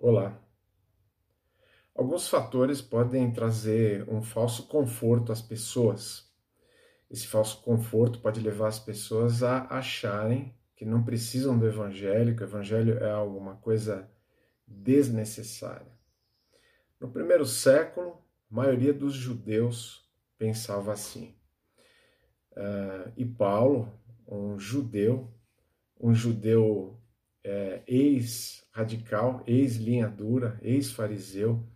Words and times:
Olá. 0.00 0.40
Alguns 1.92 2.28
fatores 2.28 2.80
podem 2.80 3.32
trazer 3.32 4.08
um 4.08 4.22
falso 4.22 4.68
conforto 4.68 5.32
às 5.32 5.42
pessoas. 5.42 6.32
Esse 7.10 7.26
falso 7.26 7.60
conforto 7.62 8.20
pode 8.20 8.38
levar 8.38 8.68
as 8.68 8.78
pessoas 8.78 9.42
a 9.42 9.64
acharem 9.64 10.54
que 10.76 10.84
não 10.84 11.02
precisam 11.02 11.58
do 11.58 11.66
evangelho, 11.66 12.36
que 12.36 12.44
o 12.44 12.46
evangelho 12.46 12.96
é 12.98 13.10
alguma 13.10 13.56
coisa 13.56 14.08
desnecessária. 14.64 15.90
No 17.00 17.10
primeiro 17.10 17.44
século, 17.44 18.22
a 18.52 18.54
maioria 18.54 18.94
dos 18.94 19.14
judeus 19.14 20.08
pensava 20.38 20.92
assim. 20.92 21.34
Uh, 22.52 23.12
e 23.16 23.24
Paulo, 23.24 23.92
um 24.28 24.60
judeu, 24.60 25.28
um 26.00 26.14
judeu 26.14 26.97
é, 27.44 27.82
ex-radical, 27.86 29.42
ex-linha 29.46 30.08
dura, 30.08 30.58
ex-fariseu. 30.62 31.66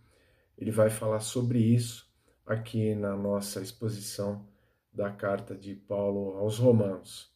Ele 0.57 0.71
vai 0.71 0.89
falar 0.89 1.19
sobre 1.19 1.59
isso 1.59 2.07
aqui 2.45 2.93
na 2.95 3.15
nossa 3.15 3.61
exposição 3.61 4.45
da 4.91 5.09
carta 5.11 5.55
de 5.55 5.75
Paulo 5.75 6.37
aos 6.37 6.59
Romanos. 6.59 7.33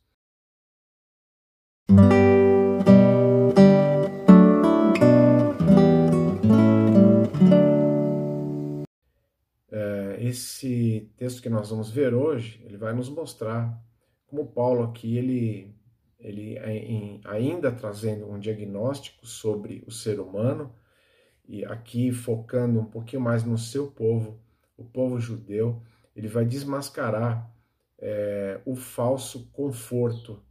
É, 9.71 10.17
esse 10.19 11.11
texto 11.17 11.41
que 11.41 11.49
nós 11.49 11.69
vamos 11.69 11.89
ver 11.89 12.13
hoje, 12.13 12.61
ele 12.66 12.77
vai 12.77 12.94
nos 12.94 13.09
mostrar 13.09 13.81
como 14.27 14.45
Paulo 14.45 14.83
aqui 14.83 15.17
ele 15.17 15.73
ele 16.20 16.57
em, 16.59 17.21
ainda 17.26 17.71
trazendo 17.71 18.30
um 18.30 18.39
diagnóstico 18.39 19.25
sobre 19.25 19.84
o 19.85 19.91
ser 19.91 20.20
humano 20.20 20.73
e 21.48 21.63
aqui 21.66 22.12
focando 22.12 22.80
um 22.80 22.85
pouquinho 22.85 23.21
mais 23.21 23.44
no 23.44 23.58
seu 23.58 23.89
povo, 23.89 24.39
o 24.75 24.83
povo 24.83 25.19
judeu, 25.19 25.81
ele 26.16 26.28
vai 26.28 26.45
desmascarar 26.45 27.50
é, 27.97 28.61
o 28.66 28.75
falso 28.75 29.50
conforto, 29.52 30.44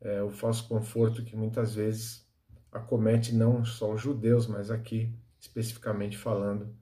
é, 0.00 0.22
o 0.22 0.30
falso 0.30 0.66
conforto 0.68 1.24
que 1.24 1.36
muitas 1.36 1.74
vezes 1.74 2.26
acomete 2.72 3.34
não 3.34 3.64
só 3.64 3.92
os 3.92 4.00
judeus, 4.00 4.46
mas 4.46 4.70
aqui 4.70 5.14
especificamente 5.38 6.16
falando 6.16 6.74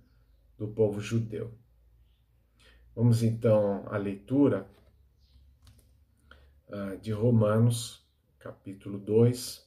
do 0.56 0.68
povo 0.68 1.00
judeu. 1.00 1.52
Vamos 2.94 3.22
então 3.22 3.84
à 3.88 3.96
leitura 3.96 4.66
uh, 6.68 6.96
de 6.98 7.10
Romanos 7.10 8.01
capítulo 8.42 8.98
2. 8.98 9.64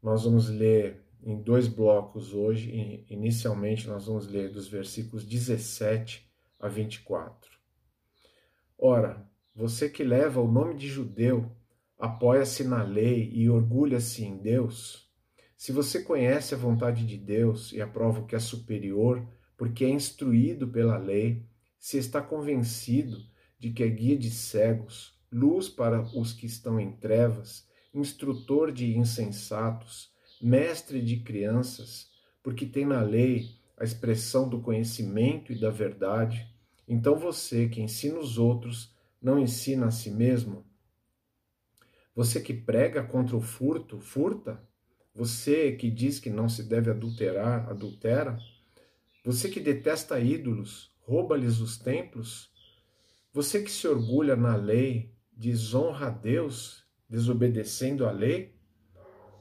Nós 0.00 0.22
vamos 0.22 0.48
ler 0.48 1.02
em 1.20 1.42
dois 1.42 1.66
blocos 1.66 2.32
hoje. 2.32 3.04
Inicialmente, 3.10 3.88
nós 3.88 4.06
vamos 4.06 4.28
ler 4.28 4.52
dos 4.52 4.68
versículos 4.68 5.24
17 5.24 6.24
a 6.60 6.68
24. 6.68 7.50
Ora, 8.78 9.28
você 9.54 9.88
que 9.88 10.04
leva 10.04 10.40
o 10.40 10.50
nome 10.50 10.76
de 10.76 10.88
judeu, 10.88 11.50
apoia-se 11.98 12.62
na 12.62 12.84
lei 12.84 13.28
e 13.32 13.50
orgulha-se 13.50 14.24
em 14.24 14.36
Deus. 14.36 15.10
Se 15.56 15.72
você 15.72 16.02
conhece 16.02 16.54
a 16.54 16.58
vontade 16.58 17.04
de 17.04 17.16
Deus 17.16 17.72
e 17.72 17.80
aprova 17.80 18.20
o 18.20 18.26
que 18.26 18.36
é 18.36 18.40
superior, 18.40 19.26
porque 19.56 19.84
é 19.84 19.90
instruído 19.90 20.68
pela 20.68 20.98
lei, 20.98 21.44
se 21.80 21.98
está 21.98 22.22
convencido 22.22 23.18
de 23.58 23.70
que 23.70 23.82
é 23.82 23.88
guia 23.88 24.16
de 24.16 24.30
cegos, 24.30 25.20
luz 25.32 25.68
para 25.68 26.00
os 26.00 26.32
que 26.32 26.46
estão 26.46 26.78
em 26.78 26.92
trevas, 26.92 27.66
instrutor 27.94 28.72
de 28.72 28.96
insensatos, 28.96 30.10
mestre 30.40 31.00
de 31.00 31.18
crianças, 31.18 32.10
porque 32.42 32.66
tem 32.66 32.84
na 32.86 33.00
lei 33.02 33.50
a 33.78 33.84
expressão 33.84 34.48
do 34.48 34.60
conhecimento 34.60 35.52
e 35.52 35.58
da 35.58 35.70
verdade, 35.70 36.48
então 36.86 37.16
você 37.16 37.68
que 37.68 37.80
ensina 37.80 38.18
os 38.18 38.38
outros 38.38 38.94
não 39.20 39.38
ensina 39.38 39.86
a 39.86 39.90
si 39.90 40.10
mesmo? 40.10 40.64
Você 42.14 42.40
que 42.40 42.52
prega 42.52 43.02
contra 43.02 43.36
o 43.36 43.40
furto, 43.40 43.98
furta? 43.98 44.62
Você 45.14 45.72
que 45.72 45.90
diz 45.90 46.18
que 46.18 46.30
não 46.30 46.48
se 46.48 46.62
deve 46.62 46.90
adulterar, 46.90 47.68
adultera? 47.70 48.38
Você 49.24 49.48
que 49.48 49.60
detesta 49.60 50.18
ídolos, 50.18 50.90
rouba-lhes 51.00 51.60
os 51.60 51.78
templos? 51.78 52.50
Você 53.32 53.62
que 53.62 53.70
se 53.70 53.86
orgulha 53.86 54.36
na 54.36 54.56
lei, 54.56 55.14
desonra 55.32 56.08
a 56.08 56.10
Deus 56.10 56.81
desobedecendo 57.12 58.06
a 58.06 58.10
lei? 58.10 58.54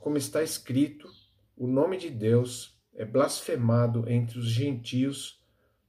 Como 0.02 0.18
está 0.18 0.44
escrito, 0.44 1.08
o 1.56 1.66
nome 1.66 1.98
de 1.98 2.10
Deus 2.10 2.78
é 2.94 3.06
blasfemado 3.06 4.04
entre 4.10 4.38
os 4.38 4.46
gentios 4.46 5.42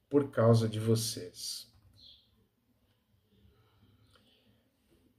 por 0.08 0.30
causa 0.30 0.68
de 0.68 0.78
vocês. 0.78 1.68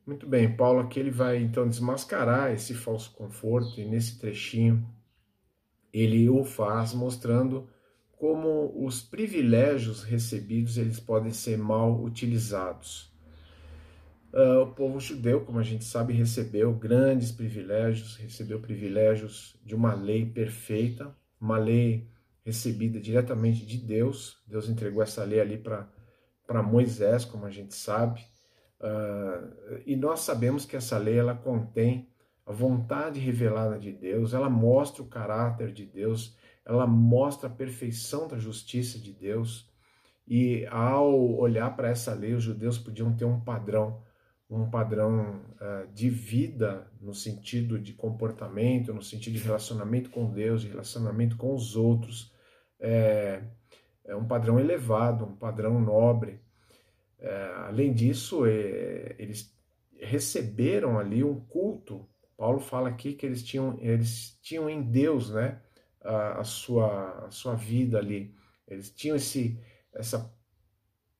Muito 0.05 0.25
bem, 0.25 0.55
Paulo 0.55 0.79
aqui 0.79 0.99
ele 0.99 1.11
vai 1.11 1.37
então 1.37 1.67
desmascarar 1.67 2.53
esse 2.53 2.73
falso 2.73 3.11
conforto 3.11 3.81
e 3.81 3.85
nesse 3.85 4.17
trechinho 4.17 4.87
ele 5.91 6.29
o 6.29 6.45
faz 6.45 6.93
mostrando 6.93 7.69
como 8.11 8.73
os 8.85 9.01
privilégios 9.01 10.03
recebidos 10.03 10.77
eles 10.77 10.99
podem 10.99 11.33
ser 11.33 11.57
mal 11.57 12.01
utilizados. 12.01 13.12
Uh, 14.33 14.63
o 14.63 14.73
povo 14.73 14.99
judeu, 14.99 15.41
como 15.41 15.59
a 15.59 15.63
gente 15.63 15.85
sabe, 15.85 16.11
recebeu 16.11 16.73
grandes 16.73 17.31
privilégios, 17.31 18.15
recebeu 18.15 18.59
privilégios 18.59 19.55
de 19.63 19.75
uma 19.75 19.93
lei 19.93 20.25
perfeita, 20.25 21.15
uma 21.39 21.59
lei 21.59 22.09
recebida 22.43 22.99
diretamente 22.99 23.63
de 23.63 23.77
Deus. 23.77 24.41
Deus 24.47 24.67
entregou 24.67 25.03
essa 25.03 25.23
lei 25.23 25.39
ali 25.39 25.59
para 25.59 26.63
Moisés, 26.63 27.25
como 27.25 27.45
a 27.45 27.51
gente 27.51 27.75
sabe. 27.75 28.21
Uh, 28.81 29.79
e 29.85 29.95
nós 29.95 30.21
sabemos 30.21 30.65
que 30.65 30.75
essa 30.75 30.97
lei 30.97 31.19
ela 31.19 31.35
contém 31.35 32.09
a 32.43 32.51
vontade 32.51 33.19
revelada 33.19 33.77
de 33.77 33.91
Deus, 33.91 34.33
ela 34.33 34.49
mostra 34.49 35.03
o 35.03 35.07
caráter 35.07 35.71
de 35.71 35.85
Deus, 35.85 36.35
ela 36.65 36.87
mostra 36.87 37.47
a 37.47 37.53
perfeição 37.53 38.27
da 38.27 38.39
justiça 38.39 38.97
de 38.97 39.13
Deus. 39.13 39.71
E 40.27 40.65
ao 40.71 41.37
olhar 41.37 41.75
para 41.75 41.89
essa 41.89 42.13
lei, 42.15 42.33
os 42.33 42.43
judeus 42.43 42.79
podiam 42.79 43.15
ter 43.15 43.25
um 43.25 43.39
padrão 43.39 44.01
um 44.61 44.69
padrão 44.69 45.41
uh, 45.59 45.91
de 45.93 46.09
vida 46.09 46.91
no 47.01 47.13
sentido 47.13 47.79
de 47.79 47.93
comportamento, 47.93 48.93
no 48.93 49.01
sentido 49.01 49.33
de 49.33 49.43
relacionamento 49.43 50.09
com 50.09 50.31
Deus, 50.31 50.61
de 50.61 50.69
relacionamento 50.69 51.37
com 51.37 51.53
os 51.53 51.75
outros, 51.75 52.33
é, 52.79 53.43
é 54.05 54.15
um 54.15 54.27
padrão 54.27 54.59
elevado, 54.59 55.25
um 55.25 55.35
padrão 55.35 55.79
nobre. 55.79 56.41
É, 57.19 57.53
além 57.67 57.93
disso, 57.93 58.45
é, 58.45 59.15
eles 59.17 59.55
receberam 59.99 60.99
ali 60.99 61.23
um 61.23 61.39
culto. 61.39 62.07
Paulo 62.35 62.59
fala 62.59 62.89
aqui 62.89 63.13
que 63.13 63.25
eles 63.25 63.41
tinham, 63.43 63.77
eles 63.79 64.37
tinham 64.41 64.69
em 64.69 64.81
Deus, 64.81 65.29
né, 65.31 65.61
a, 66.03 66.41
a 66.41 66.43
sua, 66.43 67.25
a 67.25 67.31
sua 67.31 67.55
vida 67.55 67.97
ali. 67.97 68.35
Eles 68.67 68.91
tinham 68.91 69.15
esse, 69.15 69.59
essa 69.93 70.33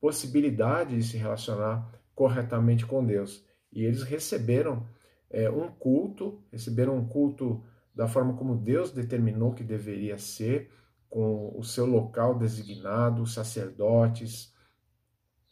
possibilidade 0.01 0.97
de 0.97 1.03
se 1.03 1.15
relacionar 1.15 1.89
corretamente 2.15 2.85
com 2.85 3.05
Deus. 3.05 3.45
E 3.71 3.83
eles 3.83 4.03
receberam 4.03 4.85
é, 5.29 5.49
um 5.49 5.69
culto, 5.69 6.41
receberam 6.51 6.95
um 6.95 7.07
culto 7.07 7.63
da 7.93 8.07
forma 8.07 8.35
como 8.35 8.55
Deus 8.55 8.91
determinou 8.91 9.53
que 9.53 9.63
deveria 9.63 10.17
ser, 10.17 10.71
com 11.09 11.53
o 11.55 11.63
seu 11.63 11.85
local 11.85 12.37
designado, 12.37 13.21
os 13.21 13.33
sacerdotes, 13.33 14.51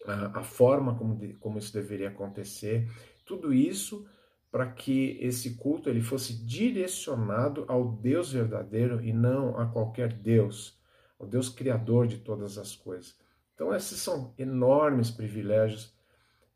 a, 0.06 0.40
a 0.40 0.44
forma 0.44 0.96
como, 0.96 1.16
de, 1.16 1.34
como 1.36 1.60
isso 1.60 1.74
deveria 1.74 2.10
acontecer. 2.10 2.90
Tudo 3.26 3.54
isso 3.54 4.08
para 4.52 4.68
que 4.68 5.18
esse 5.22 5.56
culto 5.56 5.90
ele 5.90 6.02
fosse 6.02 6.34
direcionado 6.46 7.64
ao 7.68 7.90
Deus 7.90 8.34
verdadeiro 8.34 9.04
e 9.04 9.14
não 9.14 9.58
a 9.58 9.66
qualquer 9.66 10.12
Deus, 10.12 10.78
ao 11.18 11.26
Deus 11.26 11.48
criador 11.48 12.06
de 12.08 12.18
todas 12.18 12.58
as 12.58 12.76
coisas. 12.76 13.16
Então 13.54 13.74
esses 13.74 14.00
são 14.00 14.34
enormes 14.38 15.10
privilégios 15.10 15.94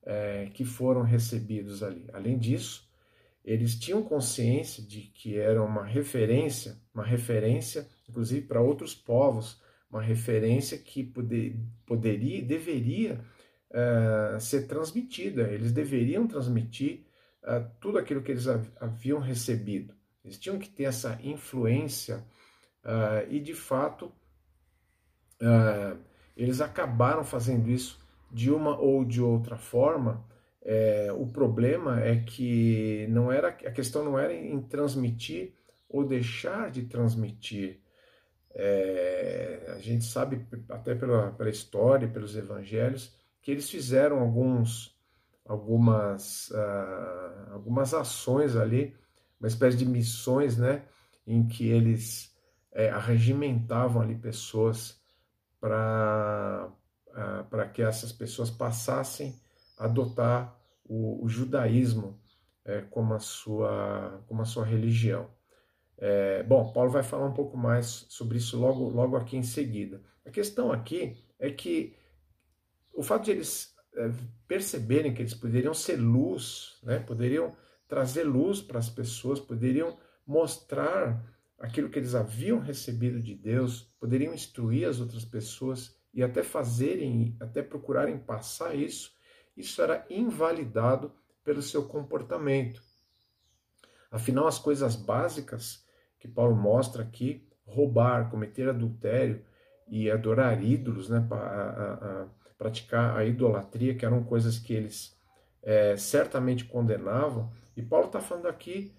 é, 0.05 0.49
que 0.53 0.63
foram 0.63 1.01
recebidos 1.01 1.81
ali. 1.81 2.05
Além 2.13 2.37
disso, 2.37 2.87
eles 3.43 3.77
tinham 3.77 4.03
consciência 4.03 4.83
de 4.83 5.01
que 5.01 5.37
era 5.37 5.61
uma 5.61 5.83
referência, 5.83 6.77
uma 6.93 7.03
referência, 7.03 7.87
inclusive 8.07 8.45
para 8.45 8.61
outros 8.61 8.95
povos, 8.95 9.61
uma 9.89 10.01
referência 10.01 10.77
que 10.77 11.03
poder, 11.03 11.55
poderia, 11.85 12.41
deveria 12.41 13.23
uh, 13.69 14.39
ser 14.39 14.67
transmitida. 14.67 15.43
Eles 15.43 15.71
deveriam 15.71 16.27
transmitir 16.27 17.05
uh, 17.43 17.69
tudo 17.79 17.97
aquilo 17.97 18.21
que 18.21 18.31
eles 18.31 18.47
haviam 18.79 19.19
recebido. 19.19 19.93
Eles 20.23 20.39
tinham 20.39 20.57
que 20.57 20.67
ter 20.67 20.85
essa 20.85 21.19
influência 21.23 22.25
uh, 22.83 23.29
e, 23.29 23.39
de 23.39 23.53
fato, 23.53 24.11
eles 26.35 26.61
acabaram 26.61 27.23
fazendo 27.23 27.69
isso 27.69 27.99
de 28.31 28.51
uma 28.51 28.77
ou 28.77 29.06
de 29.06 29.22
outra 29.22 29.57
forma, 29.57 30.25
é, 30.62 31.12
o 31.13 31.27
problema 31.27 32.01
é 32.01 32.18
que 32.18 33.06
não 33.10 33.31
era 33.31 33.50
a 33.50 33.72
questão 33.72 34.04
não 34.04 34.18
era 34.18 34.33
em 34.33 34.60
transmitir 34.62 35.54
ou 35.88 36.04
deixar 36.04 36.72
de 36.72 36.83
transmitir. 36.83 37.80
É, 38.54 39.74
a 39.75 39.80
gente 39.80 40.06
sabe, 40.06 40.45
até 40.69 40.95
pela, 40.95 41.31
pela 41.31 41.50
história, 41.50 42.07
pelos 42.07 42.36
evangelhos, 42.36 43.13
que 43.42 43.51
eles 43.51 43.69
fizeram 43.69 44.19
alguns, 44.19 44.98
algumas, 45.45 46.50
uh, 46.50 47.54
algumas 47.54 47.94
ações 47.94 48.56
ali, 48.56 48.95
uma 49.39 49.48
espécie 49.48 49.77
de 49.77 49.86
missões, 49.86 50.57
né, 50.57 50.83
em 51.27 51.45
que 51.48 51.69
eles 51.69 52.33
é, 52.72 52.89
arregimentavam 52.89 54.01
ali 54.01 54.16
pessoas 54.16 55.00
para 55.60 56.69
uh, 57.15 57.44
para 57.50 57.67
que 57.67 57.81
essas 57.81 58.12
pessoas 58.12 58.51
passassem 58.51 59.39
a 59.77 59.85
adotar 59.85 60.56
o, 60.83 61.23
o 61.23 61.27
judaísmo 61.27 62.19
é, 62.63 62.81
como, 62.81 63.13
a 63.13 63.19
sua, 63.19 64.23
como 64.27 64.41
a 64.41 64.45
sua 64.45 64.65
religião. 64.65 65.29
É, 65.97 66.44
bom, 66.44 66.73
Paulo 66.73 66.91
vai 66.91 67.03
falar 67.03 67.25
um 67.25 67.33
pouco 67.33 67.57
mais 67.57 68.06
sobre 68.09 68.38
isso 68.38 68.59
logo, 68.59 68.89
logo 68.89 69.15
aqui 69.15 69.38
em 69.38 69.44
seguida. 69.44 70.01
A 70.25 70.29
questão 70.29 70.71
aqui 70.71 71.23
é 71.39 71.50
que 71.50 71.95
o 72.94 73.03
fato 73.03 73.25
de 73.25 73.31
eles 73.31 73.73
é, 73.95 74.12
perceberem 74.47 75.13
que 75.13 75.21
eles 75.21 75.33
poderiam 75.33 75.73
ser 75.73 75.97
luz, 75.97 76.79
né, 76.83 77.00
poderiam 77.00 77.56
trazer 77.88 78.23
luz 78.23 78.62
para 78.62 78.79
as 78.79 78.89
pessoas, 78.89 79.39
poderiam 79.39 79.97
mostrar 80.25 81.23
aquilo 81.59 81.89
que 81.89 82.00
eles 82.00 82.15
haviam 82.15 82.59
recebido 82.59 83.21
de 83.21 83.35
Deus, 83.35 83.94
poderiam 84.00 84.33
instruir 84.33 84.88
as 84.88 85.00
outras 85.00 85.23
pessoas 85.23 85.95
e 86.15 86.23
até 86.23 86.41
fazerem, 86.41 87.35
até 87.41 87.62
procurarem 87.62 88.17
passar 88.17 88.73
isso, 88.73 89.13
isso 89.56 89.81
era 89.81 90.06
invalidado 90.09 91.12
pelo 91.44 91.62
seu 91.62 91.83
comportamento. 91.83 92.81
Afinal, 94.09 94.47
as 94.47 94.57
coisas 94.57 94.95
básicas 94.95 95.85
que 96.17 96.27
Paulo 96.27 96.56
mostra 96.56 97.03
aqui, 97.03 97.45
roubar, 97.67 98.31
cometer 98.31 98.69
adultério 98.69 99.44
e 99.89 100.09
adorar 100.09 100.63
ídolos, 100.63 101.09
né, 101.09 101.27
a, 101.29 101.35
a, 101.35 102.23
a 102.23 102.27
praticar 102.57 103.17
a 103.17 103.25
idolatria, 103.25 103.94
que 103.94 104.06
eram 104.06 104.23
coisas 104.23 104.57
que 104.57 104.73
eles 104.73 105.19
é, 105.62 105.97
certamente 105.97 106.63
condenavam. 106.63 107.51
E 107.75 107.81
Paulo 107.81 108.07
está 108.07 108.21
falando 108.21 108.47
aqui 108.47 108.94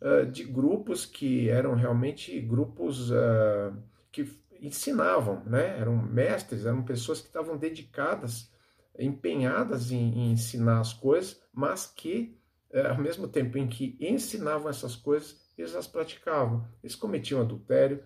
uh, 0.00 0.24
de 0.24 0.44
grupos 0.44 1.04
que 1.04 1.50
eram 1.50 1.74
realmente 1.74 2.40
grupos 2.40 3.10
uh, 3.10 3.76
que 4.10 4.24
ensinavam, 4.62 5.42
né? 5.44 5.78
eram 5.78 5.96
mestres, 5.96 6.64
eram 6.64 6.82
pessoas 6.82 7.20
que 7.20 7.26
estavam 7.26 7.56
dedicadas 7.56 8.50
empenhadas 8.98 9.90
em, 9.90 9.96
em 9.96 10.32
ensinar 10.32 10.80
as 10.80 10.92
coisas, 10.92 11.40
mas 11.52 11.86
que, 11.86 12.38
é, 12.70 12.86
ao 12.88 12.98
mesmo 12.98 13.26
tempo 13.26 13.58
em 13.58 13.66
que 13.66 13.96
ensinavam 14.00 14.68
essas 14.68 14.94
coisas, 14.94 15.40
eles 15.56 15.74
as 15.74 15.86
praticavam. 15.86 16.66
Eles 16.82 16.94
cometiam 16.94 17.40
adultério, 17.40 18.02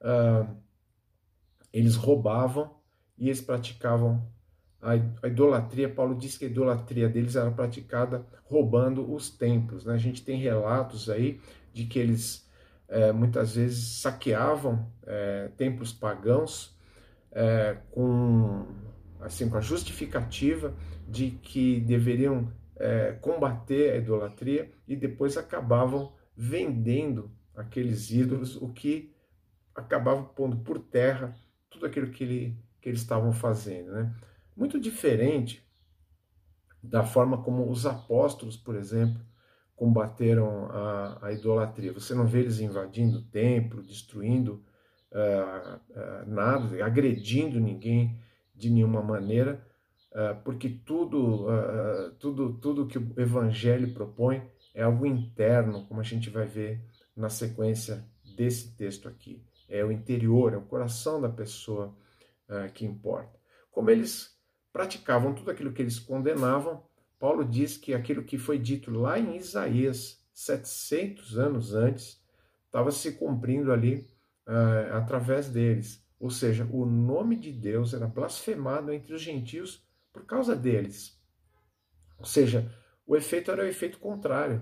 uh, 0.00 0.54
eles 1.72 1.96
roubavam 1.96 2.76
e 3.18 3.26
eles 3.26 3.40
praticavam 3.40 4.26
a, 4.80 4.96
idolatria. 5.26 5.88
Paulo 5.88 6.14
diz 6.14 6.36
que 6.36 6.44
a 6.44 6.48
idolatria 6.48 7.08
deles 7.08 7.36
era 7.36 7.50
praticada 7.50 8.26
roubando 8.44 9.12
os 9.12 9.30
templos. 9.30 9.84
Né? 9.84 9.94
A 9.94 9.98
gente 9.98 10.22
tem 10.24 10.38
relatos 10.38 11.08
aí 11.08 11.40
de 11.72 11.86
que 11.86 11.98
eles 11.98 12.43
é, 12.94 13.10
muitas 13.10 13.56
vezes 13.56 14.00
saqueavam 14.00 14.88
é, 15.04 15.50
templos 15.56 15.92
pagãos 15.92 16.78
é, 17.32 17.76
com 17.90 18.68
assim 19.20 19.48
com 19.50 19.56
a 19.56 19.60
justificativa 19.60 20.72
de 21.08 21.32
que 21.32 21.80
deveriam 21.80 22.52
é, 22.76 23.12
combater 23.20 23.92
a 23.92 23.96
idolatria 23.96 24.70
e 24.86 24.94
depois 24.94 25.36
acabavam 25.36 26.12
vendendo 26.36 27.32
aqueles 27.56 28.12
ídolos, 28.12 28.54
o 28.56 28.68
que 28.68 29.12
acabava 29.74 30.22
pondo 30.22 30.58
por 30.58 30.78
terra 30.78 31.34
tudo 31.68 31.86
aquilo 31.86 32.10
que, 32.10 32.22
ele, 32.22 32.56
que 32.80 32.88
eles 32.88 33.00
estavam 33.00 33.32
fazendo. 33.32 33.90
Né? 33.90 34.14
Muito 34.56 34.78
diferente 34.78 35.66
da 36.80 37.02
forma 37.02 37.42
como 37.42 37.68
os 37.68 37.86
apóstolos, 37.86 38.56
por 38.56 38.76
exemplo, 38.76 39.20
combateram 39.76 40.66
a, 40.66 41.18
a 41.26 41.32
idolatria. 41.32 41.92
Você 41.92 42.14
não 42.14 42.26
vê 42.26 42.40
eles 42.40 42.60
invadindo 42.60 43.18
o 43.18 43.22
templo, 43.22 43.82
destruindo 43.82 44.64
uh, 45.12 45.76
uh, 45.90 46.28
nada, 46.30 46.84
agredindo 46.84 47.60
ninguém 47.60 48.18
de 48.54 48.70
nenhuma 48.70 49.02
maneira, 49.02 49.66
ah, 50.14 50.40
porque 50.44 50.68
tudo, 50.68 51.48
tudo, 52.20 52.52
tudo 52.58 52.86
que 52.86 52.96
o 52.96 53.14
Evangelho 53.16 53.92
propõe 53.92 54.48
é 54.72 54.84
algo 54.84 55.04
interno, 55.04 55.84
como 55.86 55.98
a 55.98 56.04
gente 56.04 56.30
vai 56.30 56.46
ver 56.46 56.80
na 57.16 57.28
sequência 57.28 58.06
desse 58.36 58.76
texto 58.76 59.08
aqui. 59.08 59.44
É 59.68 59.84
o 59.84 59.90
interior, 59.90 60.52
é 60.52 60.56
o 60.56 60.62
coração 60.62 61.20
da 61.20 61.28
pessoa 61.28 61.92
que 62.74 62.86
importa. 62.86 63.36
Como 63.72 63.90
eles 63.90 64.38
praticavam 64.72 65.34
tudo 65.34 65.50
aquilo 65.50 65.72
que 65.72 65.82
eles 65.82 65.98
condenavam, 65.98 66.80
Paulo 67.24 67.42
diz 67.42 67.78
que 67.78 67.94
aquilo 67.94 68.22
que 68.22 68.36
foi 68.36 68.58
dito 68.58 68.90
lá 68.90 69.18
em 69.18 69.38
Isaías, 69.38 70.22
700 70.34 71.38
anos 71.38 71.74
antes, 71.74 72.22
estava 72.66 72.90
se 72.90 73.12
cumprindo 73.12 73.72
ali 73.72 74.06
uh, 74.46 74.92
através 74.92 75.48
deles. 75.48 76.04
Ou 76.20 76.28
seja, 76.28 76.68
o 76.70 76.84
nome 76.84 77.36
de 77.36 77.50
Deus 77.50 77.94
era 77.94 78.06
blasfemado 78.06 78.92
entre 78.92 79.14
os 79.14 79.22
gentios 79.22 79.82
por 80.12 80.26
causa 80.26 80.54
deles. 80.54 81.18
Ou 82.18 82.26
seja, 82.26 82.70
o 83.06 83.16
efeito 83.16 83.50
era 83.50 83.62
o 83.62 83.66
efeito 83.66 83.98
contrário. 83.98 84.60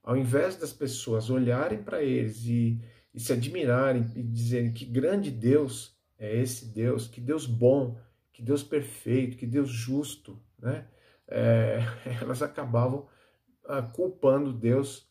Ao 0.00 0.16
invés 0.16 0.54
das 0.54 0.72
pessoas 0.72 1.28
olharem 1.28 1.82
para 1.82 2.00
eles 2.00 2.44
e, 2.44 2.80
e 3.12 3.18
se 3.18 3.32
admirarem 3.32 4.08
e 4.14 4.22
dizerem 4.22 4.72
que 4.72 4.84
grande 4.84 5.32
Deus 5.32 5.98
é 6.16 6.40
esse 6.40 6.66
Deus, 6.66 7.08
que 7.08 7.20
Deus 7.20 7.44
bom, 7.44 7.98
que 8.32 8.40
Deus 8.40 8.62
perfeito, 8.62 9.36
que 9.36 9.48
Deus 9.48 9.68
justo, 9.68 10.40
né? 10.56 10.86
É, 11.28 11.80
elas 12.20 12.42
acabavam 12.42 13.06
uh, 13.64 13.92
culpando 13.92 14.52
Deus 14.52 15.08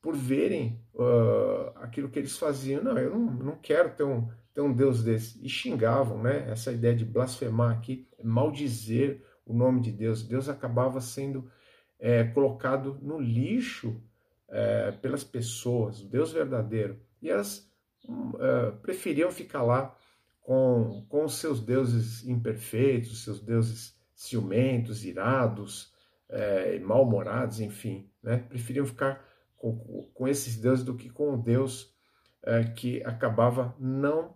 por 0.00 0.16
verem 0.16 0.80
uh, 0.94 1.70
aquilo 1.76 2.08
que 2.08 2.18
eles 2.18 2.36
faziam. 2.36 2.82
Não, 2.82 2.96
eu 2.98 3.10
não, 3.10 3.32
não 3.32 3.56
quero 3.56 3.94
ter 3.94 4.04
um, 4.04 4.28
ter 4.54 4.60
um 4.60 4.72
Deus 4.72 5.02
desse. 5.02 5.44
E 5.44 5.48
xingavam, 5.48 6.22
né? 6.22 6.50
Essa 6.50 6.72
ideia 6.72 6.94
de 6.94 7.04
blasfemar 7.04 7.76
aqui, 7.76 8.08
maldizer 8.22 9.22
o 9.44 9.52
nome 9.52 9.80
de 9.80 9.92
Deus. 9.92 10.22
Deus 10.22 10.48
acabava 10.48 11.00
sendo 11.00 11.50
é, 11.98 12.24
colocado 12.24 12.98
no 13.02 13.18
lixo 13.20 14.00
é, 14.48 14.92
pelas 14.92 15.24
pessoas, 15.24 16.00
o 16.00 16.08
Deus 16.08 16.32
verdadeiro. 16.32 16.98
E 17.20 17.28
elas 17.28 17.70
hum, 18.08 18.32
é, 18.38 18.70
preferiam 18.82 19.30
ficar 19.30 19.62
lá 19.62 19.96
com, 20.40 21.04
com 21.08 21.24
os 21.24 21.34
seus 21.34 21.60
deuses 21.60 22.26
imperfeitos, 22.26 23.12
os 23.12 23.24
seus 23.24 23.40
deuses 23.40 23.97
ciumentos, 24.18 25.04
irados, 25.04 25.94
é, 26.28 26.80
mal-humorados, 26.80 27.60
enfim. 27.60 28.10
Né? 28.20 28.38
Preferiam 28.38 28.84
ficar 28.84 29.24
com, 29.56 30.10
com 30.12 30.26
esses 30.26 30.56
deuses 30.56 30.84
do 30.84 30.96
que 30.96 31.08
com 31.08 31.34
o 31.34 31.36
Deus 31.40 31.94
é, 32.42 32.64
que 32.64 33.00
acabava 33.04 33.76
não 33.78 34.34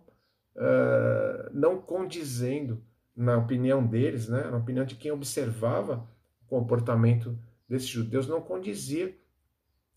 uh, 0.55 1.49
não 1.51 1.81
condizendo, 1.81 2.81
na 3.15 3.37
opinião 3.37 3.85
deles, 3.85 4.29
né, 4.29 4.43
na 4.43 4.57
opinião 4.57 4.85
de 4.85 4.95
quem 4.95 5.11
observava 5.11 6.07
o 6.43 6.47
comportamento 6.47 7.37
desses 7.67 7.89
judeus, 7.89 8.27
não 8.27 8.41
condizia 8.41 9.15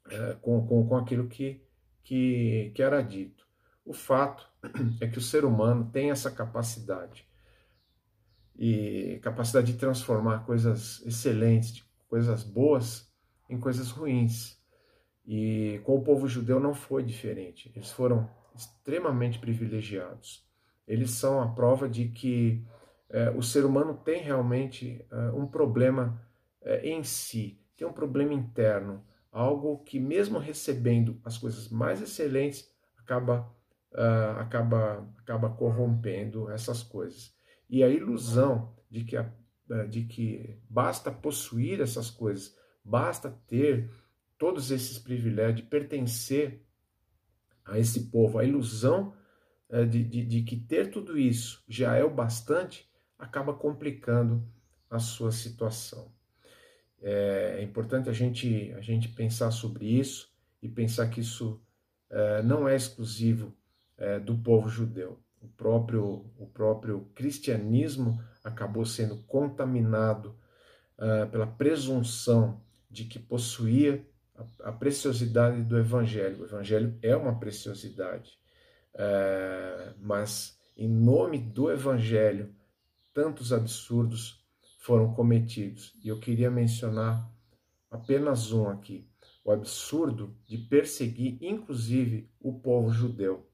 uh, 0.06 0.36
com, 0.40 0.66
com, 0.66 0.86
com 0.86 0.96
aquilo 0.96 1.28
que, 1.28 1.62
que, 2.02 2.72
que 2.74 2.82
era 2.82 3.00
dito. 3.02 3.46
O 3.84 3.92
fato 3.92 4.50
é 5.00 5.06
que 5.06 5.18
o 5.18 5.22
ser 5.22 5.44
humano 5.44 5.88
tem 5.92 6.10
essa 6.10 6.30
capacidade 6.30 7.25
e 8.58 9.18
capacidade 9.22 9.72
de 9.72 9.78
transformar 9.78 10.46
coisas 10.46 11.02
excelentes, 11.04 11.84
coisas 12.08 12.42
boas, 12.42 13.10
em 13.48 13.58
coisas 13.58 13.90
ruins. 13.90 14.58
E 15.26 15.80
com 15.84 15.96
o 15.96 16.02
povo 16.02 16.28
judeu 16.28 16.60
não 16.60 16.74
foi 16.74 17.02
diferente. 17.02 17.70
Eles 17.74 17.90
foram 17.90 18.28
extremamente 18.54 19.38
privilegiados 19.38 20.46
eles 20.86 21.10
são 21.10 21.40
a 21.40 21.48
prova 21.48 21.88
de 21.88 22.08
que 22.08 22.64
é, 23.10 23.30
o 23.30 23.42
ser 23.42 23.64
humano 23.64 23.94
tem 23.94 24.22
realmente 24.22 25.04
é, 25.10 25.16
um 25.32 25.46
problema 25.46 26.20
é, 26.62 26.88
em 26.88 27.02
si, 27.02 27.60
tem 27.76 27.86
um 27.86 27.92
problema 27.92 28.32
interno, 28.32 29.04
algo 29.32 29.78
que 29.78 29.98
mesmo 29.98 30.38
recebendo 30.38 31.20
as 31.24 31.36
coisas 31.36 31.68
mais 31.68 32.00
excelentes 32.00 32.70
acaba 32.96 33.52
uh, 33.92 34.40
acaba 34.40 35.06
acaba 35.18 35.50
corrompendo 35.50 36.50
essas 36.50 36.82
coisas. 36.82 37.35
E 37.68 37.82
a 37.82 37.88
ilusão 37.88 38.74
de 38.90 39.04
que 39.04 39.16
a, 39.16 39.30
de 39.88 40.04
que 40.04 40.56
basta 40.68 41.10
possuir 41.10 41.80
essas 41.80 42.10
coisas, 42.10 42.56
basta 42.84 43.30
ter 43.46 43.90
todos 44.38 44.70
esses 44.70 44.98
privilégios, 44.98 45.56
de 45.56 45.62
pertencer 45.62 46.62
a 47.64 47.78
esse 47.78 48.10
povo, 48.10 48.38
a 48.38 48.44
ilusão 48.44 49.12
é, 49.68 49.84
de, 49.84 50.04
de, 50.04 50.24
de 50.24 50.42
que 50.42 50.56
ter 50.56 50.90
tudo 50.90 51.18
isso 51.18 51.64
já 51.68 51.96
é 51.96 52.04
o 52.04 52.10
bastante, 52.10 52.88
acaba 53.18 53.52
complicando 53.52 54.46
a 54.88 54.98
sua 54.98 55.32
situação. 55.32 56.12
É, 57.02 57.56
é 57.58 57.62
importante 57.62 58.08
a 58.08 58.12
gente, 58.12 58.72
a 58.72 58.80
gente 58.80 59.08
pensar 59.08 59.50
sobre 59.50 59.86
isso 59.86 60.32
e 60.62 60.68
pensar 60.68 61.08
que 61.08 61.20
isso 61.20 61.60
é, 62.08 62.42
não 62.42 62.68
é 62.68 62.76
exclusivo 62.76 63.52
é, 63.96 64.20
do 64.20 64.36
povo 64.38 64.68
judeu. 64.68 65.20
O 65.46 65.48
próprio, 65.56 66.26
o 66.36 66.46
próprio 66.52 67.08
cristianismo 67.14 68.20
acabou 68.42 68.84
sendo 68.84 69.18
contaminado 69.22 70.36
uh, 70.98 71.30
pela 71.30 71.46
presunção 71.46 72.60
de 72.90 73.04
que 73.04 73.18
possuía 73.18 74.04
a, 74.34 74.70
a, 74.70 74.72
preciosidade 74.72 75.62
do 75.62 75.78
Evangelho. 75.78 76.42
O 76.42 76.44
Evangelho 76.44 76.98
é 77.00 77.14
uma 77.14 77.38
preciosidade, 77.38 78.38
uh, 78.94 79.94
mas 80.00 80.58
em 80.76 80.88
nome 80.88 81.38
do 81.38 81.70
Evangelho, 81.70 82.52
tantos 83.14 83.52
absurdos 83.52 84.44
foram 84.78 85.14
cometidos. 85.14 85.96
E 86.02 86.08
eu 86.08 86.18
queria 86.18 86.50
mencionar 86.50 87.30
apenas 87.88 88.52
um 88.52 88.68
aqui: 88.68 89.08
o 89.44 89.52
absurdo 89.52 90.36
de 90.44 90.58
perseguir, 90.58 91.38
inclusive, 91.40 92.28
o 92.40 92.58
povo 92.58 92.90
judeu, 92.90 93.48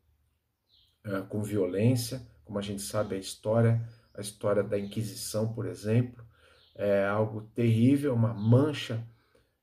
com 1.28 1.42
violência, 1.42 2.26
como 2.44 2.58
a 2.58 2.62
gente 2.62 2.82
sabe 2.82 3.14
a 3.14 3.18
história, 3.18 3.82
a 4.14 4.20
história 4.20 4.62
da 4.62 4.78
Inquisição, 4.78 5.52
por 5.52 5.66
exemplo, 5.66 6.24
é 6.74 7.06
algo 7.06 7.42
terrível, 7.54 8.14
uma 8.14 8.34
mancha. 8.34 9.06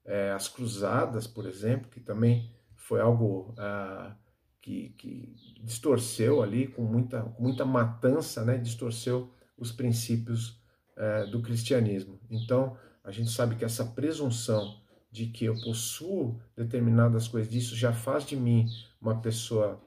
É, 0.05 0.31
as 0.31 0.47
Cruzadas, 0.47 1.27
por 1.27 1.45
exemplo, 1.45 1.89
que 1.89 1.99
também 1.99 2.51
foi 2.75 2.99
algo 2.99 3.53
ah, 3.57 4.15
que, 4.61 4.89
que, 4.97 5.35
distorceu 5.61 6.41
ali, 6.41 6.67
com 6.67 6.83
muita, 6.83 7.21
com 7.21 7.43
muita 7.43 7.65
matança, 7.65 8.43
né, 8.43 8.57
distorceu 8.57 9.31
os 9.57 9.71
princípios 9.71 10.59
é, 10.97 11.25
do 11.25 11.41
cristianismo. 11.41 12.19
Então, 12.29 12.75
a 13.03 13.11
gente 13.11 13.29
sabe 13.29 13.55
que 13.55 13.65
essa 13.65 13.85
presunção 13.85 14.81
de 15.11 15.27
que 15.27 15.45
eu 15.45 15.53
possuo 15.61 16.39
determinadas 16.55 17.27
coisas, 17.27 17.51
disso 17.51 17.75
já 17.75 17.93
faz 17.93 18.25
de 18.25 18.35
mim 18.35 18.67
uma 19.01 19.19
pessoa 19.21 19.81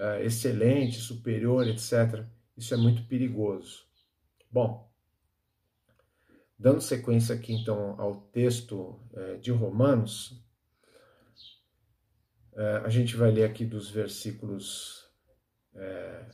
é, 0.00 0.24
excelente, 0.24 0.98
superior, 0.98 1.66
etc. 1.68 2.24
Isso 2.56 2.74
é 2.74 2.76
muito 2.76 3.04
perigoso. 3.04 3.84
Bom, 4.50 4.90
Dando 6.60 6.82
sequência 6.82 7.34
aqui 7.34 7.54
então 7.54 7.98
ao 7.98 8.16
texto 8.16 9.00
é, 9.14 9.36
de 9.36 9.50
Romanos, 9.50 10.38
é, 12.52 12.82
a 12.84 12.88
gente 12.90 13.16
vai 13.16 13.30
ler 13.30 13.44
aqui 13.44 13.64
dos 13.64 13.88
versículos 13.88 15.08
é, 15.74 16.26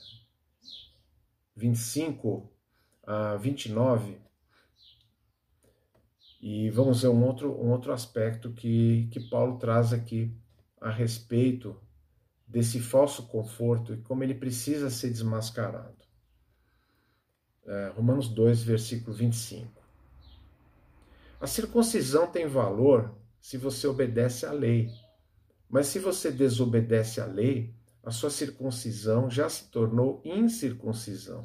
25 1.54 2.52
a 3.04 3.37
29 3.37 4.18
e 6.42 6.70
vamos 6.70 7.02
ver 7.02 7.08
um 7.08 7.25
outro, 7.25 7.52
um 7.52 7.70
outro 7.70 7.92
aspecto 7.92 8.52
que, 8.52 9.06
que 9.12 9.20
Paulo 9.20 9.58
traz 9.58 9.92
aqui 9.92 10.37
a 10.80 10.90
respeito 10.90 11.80
desse 12.46 12.80
falso 12.80 13.26
conforto 13.26 13.94
e 13.94 13.98
como 13.98 14.22
ele 14.22 14.34
precisa 14.34 14.88
ser 14.88 15.10
desmascarado. 15.10 15.96
É, 17.66 17.92
Romanos 17.96 18.28
2, 18.28 18.62
versículo 18.62 19.16
25. 19.16 19.82
A 21.40 21.46
circuncisão 21.46 22.26
tem 22.26 22.46
valor 22.46 23.14
se 23.40 23.58
você 23.58 23.86
obedece 23.86 24.46
à 24.46 24.52
lei. 24.52 24.90
Mas 25.68 25.88
se 25.88 25.98
você 25.98 26.30
desobedece 26.30 27.20
à 27.20 27.26
lei, 27.26 27.74
a 28.02 28.10
sua 28.10 28.30
circuncisão 28.30 29.28
já 29.28 29.48
se 29.48 29.64
tornou 29.70 30.22
incircuncisão. 30.24 31.44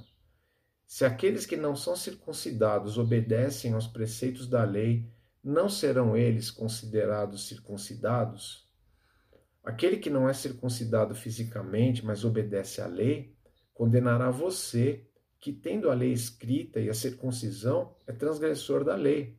Se 0.85 1.03
aqueles 1.03 1.45
que 1.45 1.57
não 1.57 1.75
são 1.75 1.95
circuncidados 1.95 2.97
obedecem 2.97 3.73
aos 3.73 3.87
preceitos 3.87 4.47
da 4.47 4.63
lei, 4.63 5.09
não 5.43 5.67
serão 5.69 6.15
eles 6.15 6.51
considerados 6.51 7.47
circuncidados? 7.47 8.69
Aquele 9.63 9.97
que 9.97 10.09
não 10.09 10.27
é 10.27 10.33
circuncidado 10.33 11.13
fisicamente, 11.13 12.03
mas 12.05 12.25
obedece 12.25 12.81
à 12.81 12.87
lei, 12.87 13.35
condenará 13.73 14.31
você, 14.31 15.05
que 15.39 15.53
tendo 15.53 15.89
a 15.89 15.93
lei 15.93 16.11
escrita 16.11 16.79
e 16.79 16.89
a 16.89 16.93
circuncisão, 16.93 17.95
é 18.07 18.11
transgressor 18.11 18.83
da 18.83 18.95
lei. 18.95 19.37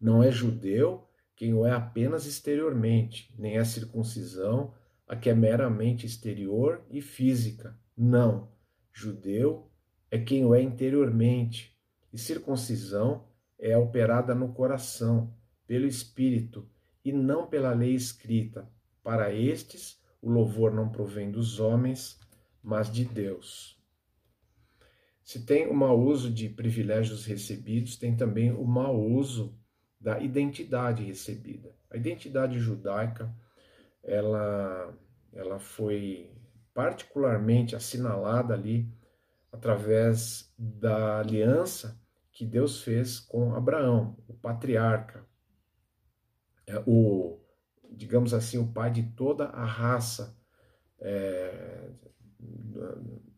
Não 0.00 0.22
é 0.22 0.30
judeu 0.30 1.08
quem 1.34 1.54
o 1.54 1.66
é 1.66 1.72
apenas 1.72 2.26
exteriormente, 2.26 3.34
nem 3.38 3.58
a 3.58 3.64
circuncisão 3.64 4.74
a 5.12 5.16
que 5.16 5.28
é 5.28 5.34
meramente 5.34 6.06
exterior 6.06 6.82
e 6.90 7.02
física. 7.02 7.78
Não. 7.96 8.50
Judeu 8.92 9.70
é 10.10 10.18
quem 10.18 10.44
o 10.44 10.54
é 10.54 10.62
interiormente, 10.62 11.76
e 12.12 12.18
circuncisão 12.18 13.26
é 13.58 13.76
operada 13.76 14.34
no 14.34 14.52
coração, 14.52 15.34
pelo 15.66 15.86
espírito, 15.86 16.68
e 17.04 17.12
não 17.12 17.46
pela 17.46 17.72
lei 17.72 17.94
escrita. 17.94 18.68
Para 19.02 19.32
estes, 19.32 20.00
o 20.20 20.30
louvor 20.30 20.72
não 20.72 20.88
provém 20.88 21.30
dos 21.30 21.58
homens, 21.58 22.20
mas 22.62 22.90
de 22.90 23.04
Deus. 23.04 23.80
Se 25.22 25.44
tem 25.44 25.66
o 25.66 25.74
mau 25.74 25.98
uso 26.00 26.30
de 26.30 26.48
privilégios 26.48 27.24
recebidos, 27.24 27.96
tem 27.96 28.16
também 28.16 28.52
o 28.52 28.64
mau 28.64 29.00
uso 29.00 29.58
da 30.00 30.20
identidade 30.20 31.04
recebida. 31.04 31.74
A 31.90 31.96
identidade 31.96 32.58
judaica, 32.58 33.34
ela, 34.02 34.92
ela 35.32 35.58
foi 35.58 36.30
particularmente 36.74 37.76
assinalada 37.76 38.54
ali 38.54 38.88
através 39.52 40.52
da 40.58 41.20
aliança 41.20 42.00
que 42.32 42.46
Deus 42.46 42.82
fez 42.82 43.20
com 43.20 43.54
Abraão, 43.54 44.16
o 44.26 44.32
patriarca, 44.32 45.24
é, 46.66 46.82
o 46.86 47.41
digamos 47.96 48.34
assim 48.34 48.58
o 48.58 48.72
pai 48.72 48.90
de 48.90 49.02
toda 49.02 49.46
a 49.46 49.64
raça 49.64 50.36
é, 51.00 51.90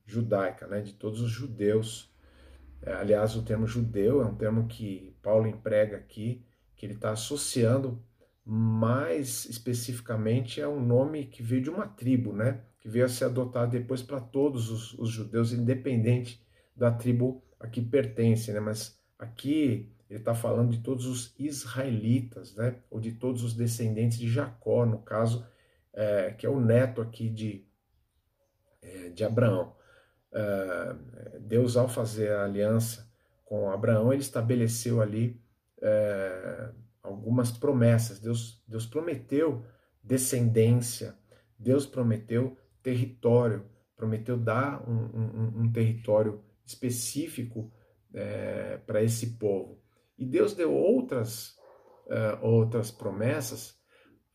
judaica, 0.07 0.67
né, 0.67 0.81
de 0.81 0.93
todos 0.95 1.21
os 1.21 1.31
judeus. 1.31 2.13
É, 2.83 2.93
aliás, 2.93 3.35
o 3.37 3.43
termo 3.43 3.67
judeu 3.67 4.23
é 4.23 4.27
um 4.27 4.35
termo 4.35 4.67
que 4.67 5.17
Paulo 5.23 5.47
emprega 5.47 5.97
aqui 5.97 6.45
que 6.77 6.87
ele 6.87 6.95
está 6.95 7.13
associando 7.13 8.03
mais 8.45 9.47
especificamente 9.47 10.61
a 10.61 10.69
um 10.69 10.85
nome 10.85 11.27
que 11.27 11.43
veio 11.43 11.63
de 11.63 11.71
uma 11.71 11.87
tribo, 11.87 12.33
né? 12.33 12.61
Que 12.79 12.89
veio 12.89 13.07
a 13.07 13.09
ser 13.09 13.25
adotado 13.25 13.71
depois 13.71 14.03
para 14.03 14.21
todos 14.21 14.71
os, 14.71 14.93
os, 14.99 15.09
judeus, 15.09 15.53
independente 15.53 16.45
da 16.77 16.93
tribo 16.93 17.43
a 17.59 17.67
que 17.67 17.81
pertence, 17.81 18.53
né? 18.53 18.61
Mas 18.61 19.01
aqui 19.19 19.94
ele 20.15 20.21
está 20.21 20.33
falando 20.33 20.71
de 20.71 20.79
todos 20.79 21.07
os 21.07 21.35
israelitas, 21.37 22.55
né? 22.55 22.77
Ou 22.89 23.01
de 23.01 23.11
todos 23.11 23.43
os 23.43 23.53
descendentes 23.53 24.17
de 24.17 24.29
Jacó, 24.29 24.87
no 24.87 25.01
caso, 25.01 25.45
é, 25.93 26.31
que 26.31 26.47
é 26.47 26.49
o 26.49 26.61
neto 26.61 27.01
aqui 27.01 27.29
de, 27.29 27.67
é, 28.81 29.09
de 29.09 29.25
Abraão. 29.25 29.75
É, 30.33 30.97
Deus, 31.41 31.77
ao 31.77 31.89
fazer 31.89 32.31
a 32.31 32.45
aliança 32.45 33.13
com 33.45 33.69
Abraão, 33.73 34.13
ele 34.13 34.23
estabeleceu 34.23 35.03
ali 35.03 35.43
é, 35.83 36.71
algumas 37.03 37.51
promessas. 37.51 38.21
Deus, 38.21 38.63
Deus 38.69 38.87
prometeu 38.87 39.67
descendência, 40.01 41.19
Deus 41.59 41.87
prometeu 41.87 42.57
território, 42.85 43.69
prometeu 43.97 44.39
dar 44.39 44.89
um, 44.89 44.95
um, 44.95 45.63
um 45.63 45.73
território 45.73 46.41
específico 46.65 47.73
é, 48.13 48.79
para 48.87 49.03
esse 49.03 49.39
povo. 49.39 49.83
E 50.19 50.25
Deus 50.25 50.55
deu 50.55 50.73
outras, 50.73 51.57
é, 52.09 52.39
outras 52.41 52.91
promessas, 52.91 53.79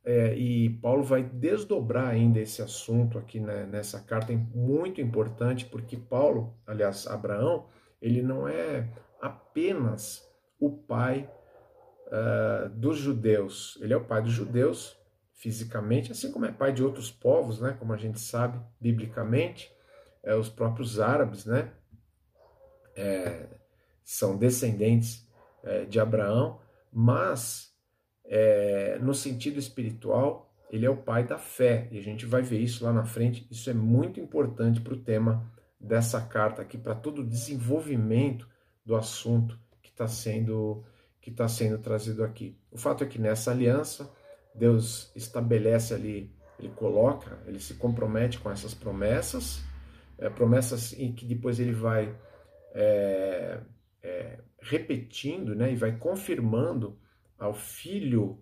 é, 0.03 0.33
e 0.35 0.69
Paulo 0.81 1.03
vai 1.03 1.23
desdobrar 1.23 2.07
ainda 2.07 2.39
esse 2.39 2.61
assunto 2.61 3.17
aqui 3.17 3.39
né, 3.39 3.65
nessa 3.65 3.99
carta, 3.99 4.33
muito 4.33 5.01
importante, 5.01 5.65
porque 5.65 5.97
Paulo, 5.97 6.57
aliás, 6.65 7.05
Abraão, 7.05 7.67
ele 8.01 8.21
não 8.21 8.47
é 8.47 8.89
apenas 9.21 10.27
o 10.59 10.71
pai 10.71 11.29
uh, 12.07 12.69
dos 12.69 12.97
judeus. 12.97 13.77
Ele 13.81 13.93
é 13.93 13.97
o 13.97 14.05
pai 14.05 14.21
dos 14.21 14.31
judeus, 14.31 14.97
fisicamente, 15.35 16.11
assim 16.11 16.31
como 16.31 16.45
é 16.45 16.51
pai 16.51 16.73
de 16.73 16.83
outros 16.83 17.11
povos, 17.11 17.61
né? 17.61 17.75
Como 17.77 17.93
a 17.93 17.97
gente 17.97 18.19
sabe, 18.19 18.59
biblicamente, 18.79 19.71
é, 20.23 20.35
os 20.35 20.49
próprios 20.49 20.99
árabes, 20.99 21.45
né? 21.45 21.71
É, 22.95 23.47
são 24.03 24.37
descendentes 24.37 25.28
é, 25.69 25.85
de 25.85 25.99
Abraão, 25.99 26.59
mas 26.91 27.71
é, 28.25 28.97
no 29.01 29.13
sentido 29.13 29.59
espiritual, 29.59 30.51
ele 30.71 30.85
é 30.85 30.89
o 30.89 30.97
pai 30.97 31.23
da 31.23 31.37
fé, 31.37 31.87
e 31.91 31.97
a 31.97 32.01
gente 32.01 32.25
vai 32.25 32.41
ver 32.41 32.59
isso 32.59 32.83
lá 32.83 32.91
na 32.91 33.03
frente. 33.03 33.47
Isso 33.49 33.69
é 33.69 33.73
muito 33.73 34.19
importante 34.19 34.81
para 34.81 34.93
o 34.93 34.99
tema 34.99 35.49
dessa 35.79 36.21
carta 36.21 36.61
aqui, 36.61 36.77
para 36.77 36.95
todo 36.95 37.19
o 37.21 37.27
desenvolvimento 37.27 38.47
do 38.85 38.95
assunto 38.95 39.59
que 39.81 39.89
está 39.89 40.07
sendo 40.07 40.83
que 41.21 41.29
está 41.29 41.47
sendo 41.47 41.77
trazido 41.77 42.23
aqui. 42.23 42.57
O 42.71 42.77
fato 42.77 43.03
é 43.03 43.07
que 43.07 43.19
nessa 43.19 43.51
aliança, 43.51 44.09
Deus 44.55 45.11
estabelece 45.15 45.93
ali, 45.93 46.33
ele 46.57 46.69
coloca, 46.69 47.37
ele 47.45 47.59
se 47.59 47.73
compromete 47.73 48.39
com 48.39 48.49
essas 48.49 48.73
promessas, 48.73 49.61
é, 50.17 50.29
promessas 50.29 50.93
em 50.93 51.11
que 51.11 51.25
depois 51.25 51.59
ele 51.59 51.73
vai 51.73 52.15
é, 52.73 53.59
é, 54.01 54.39
repetindo 54.61 55.55
né, 55.55 55.71
e 55.71 55.75
vai 55.75 55.97
confirmando 55.97 56.97
ao 57.37 57.53
filho 57.53 58.39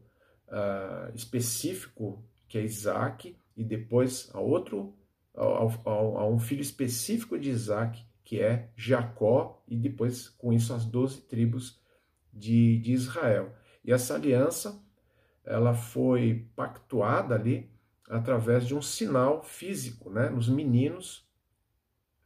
uh, 0.48 1.14
específico, 1.16 2.24
que 2.48 2.58
é 2.58 2.64
Isaac, 2.64 3.36
e 3.56 3.64
depois 3.64 4.30
a 4.34 4.40
outro 4.40 4.96
a 5.40 6.26
um 6.26 6.40
filho 6.40 6.62
específico 6.62 7.38
de 7.38 7.52
Isaac, 7.52 8.04
que 8.24 8.42
é 8.42 8.72
Jacó, 8.76 9.64
e 9.68 9.78
depois, 9.78 10.30
com 10.30 10.52
isso, 10.52 10.74
as 10.74 10.84
doze 10.84 11.22
tribos 11.22 11.80
de, 12.34 12.80
de 12.80 12.92
Israel. 12.94 13.56
E 13.86 13.92
essa 13.92 14.16
aliança 14.16 14.84
ela 15.46 15.74
foi 15.74 16.50
pactuada 16.56 17.36
ali 17.36 17.72
através 18.10 18.66
de 18.66 18.76
um 18.76 18.82
sinal 18.82 19.44
físico, 19.44 20.10
né? 20.10 20.30
Nos 20.30 20.50
meninos, 20.50 21.26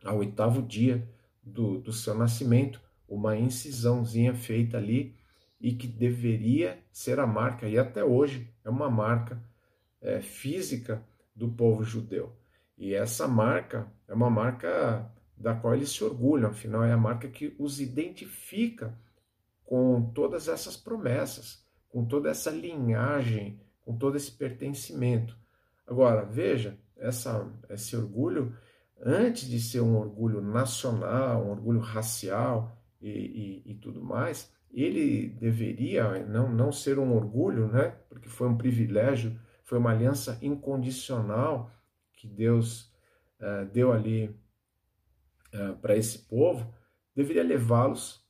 ao 0.04 0.18
oitavo 0.18 0.62
dia 0.62 1.08
do, 1.44 1.80
do 1.80 1.94
seu 1.94 2.16
nascimento, 2.16 2.82
uma 3.12 3.36
incisãozinha 3.36 4.34
feita 4.34 4.77
ali 4.77 5.13
e 5.60 5.74
que 5.74 5.86
deveria 5.86 6.80
ser 6.91 7.20
a 7.20 7.27
marca, 7.27 7.68
e 7.68 7.77
até 7.77 8.03
hoje 8.03 8.50
é 8.63 8.70
uma 8.70 8.89
marca 8.89 9.44
é, 10.01 10.22
física 10.22 11.06
do 11.36 11.50
povo 11.50 11.84
judeu. 11.84 12.34
E 12.77 12.94
essa 12.94 13.27
marca 13.27 13.91
é 14.08 14.13
uma 14.13 14.30
marca 14.30 15.12
da 15.38 15.53
qual 15.53 15.75
eles 15.75 15.89
se 15.91 16.03
orgulham, 16.03 16.50
afinal, 16.50 16.84
é 16.84 16.94
a 16.94 16.98
marca 16.98 17.27
que 17.27 17.53
os 17.60 17.82
identifica 17.82 18.98
com 19.65 20.12
todas 20.13 20.48
essas 20.48 20.77
promessas, 20.77 21.63
com 21.89 22.06
toda 22.06 22.30
essa 22.30 22.50
linhagem, 22.50 23.60
com 23.82 23.98
todo 23.98 24.15
esse 24.15 24.32
pertencimento. 24.32 25.38
Agora, 25.86 26.24
veja, 26.24 26.77
essa, 26.96 27.46
esse 27.70 27.96
orgulho, 27.96 28.56
antes 29.03 29.50
de 29.50 29.60
ser 29.60 29.82
um 29.82 29.98
orgulho 29.98 30.41
nacional, 30.41 31.46
um 31.46 31.51
orgulho 31.51 31.80
racial 31.80 32.81
e, 33.01 33.10
e, 33.65 33.72
e 33.72 33.75
tudo 33.75 34.03
mais, 34.03 34.51
ele 34.74 35.27
deveria 35.27 36.25
não, 36.25 36.51
não 36.51 36.72
ser 36.72 37.00
um 37.00 37.13
orgulho, 37.13 37.67
né? 37.67 37.96
porque 38.08 38.29
foi 38.29 38.48
um 38.48 38.58
privilégio, 38.58 39.38
foi 39.63 39.77
uma 39.77 39.91
aliança 39.91 40.38
incondicional 40.41 41.72
que 42.13 42.27
Deus 42.27 42.93
uh, 43.39 43.65
deu 43.72 43.91
ali 43.91 44.27
uh, 45.53 45.75
para 45.81 45.96
esse 45.96 46.20
povo, 46.20 46.74
deveria 47.15 47.43
levá-los 47.43 48.25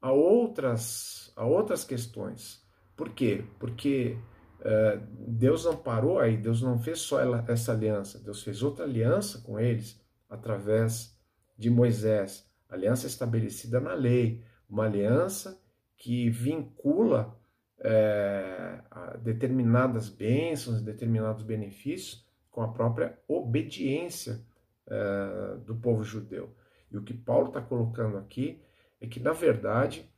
a 0.00 0.12
outras, 0.12 1.32
a 1.36 1.44
outras 1.44 1.84
questões. 1.84 2.66
Por 2.96 3.10
quê? 3.10 3.44
Porque 3.58 4.18
uh, 4.60 5.00
Deus 5.28 5.64
não 5.64 5.76
parou 5.76 6.18
aí, 6.18 6.36
Deus 6.36 6.60
não 6.60 6.78
fez 6.78 7.00
só 7.00 7.20
ela, 7.20 7.44
essa 7.48 7.72
aliança, 7.72 8.18
Deus 8.18 8.42
fez 8.42 8.62
outra 8.62 8.84
aliança 8.84 9.40
com 9.40 9.58
eles 9.58 10.00
através 10.28 11.16
de 11.56 11.70
Moisés, 11.70 12.47
aliança 12.68 13.06
estabelecida 13.06 13.80
na 13.80 13.94
lei, 13.94 14.44
uma 14.68 14.84
aliança 14.84 15.60
que 15.96 16.28
vincula 16.30 17.36
é, 17.80 18.80
determinadas 19.22 20.08
bênçãos, 20.08 20.80
determinados 20.80 21.42
benefícios 21.42 22.26
com 22.50 22.62
a 22.62 22.68
própria 22.68 23.18
obediência 23.26 24.44
é, 24.86 25.56
do 25.64 25.76
povo 25.76 26.02
judeu. 26.02 26.54
E 26.90 26.96
o 26.96 27.02
que 27.02 27.14
Paulo 27.14 27.48
está 27.48 27.60
colocando 27.60 28.16
aqui 28.16 28.60
é 29.00 29.06
que, 29.06 29.20
na 29.20 29.32
verdade, 29.32 30.10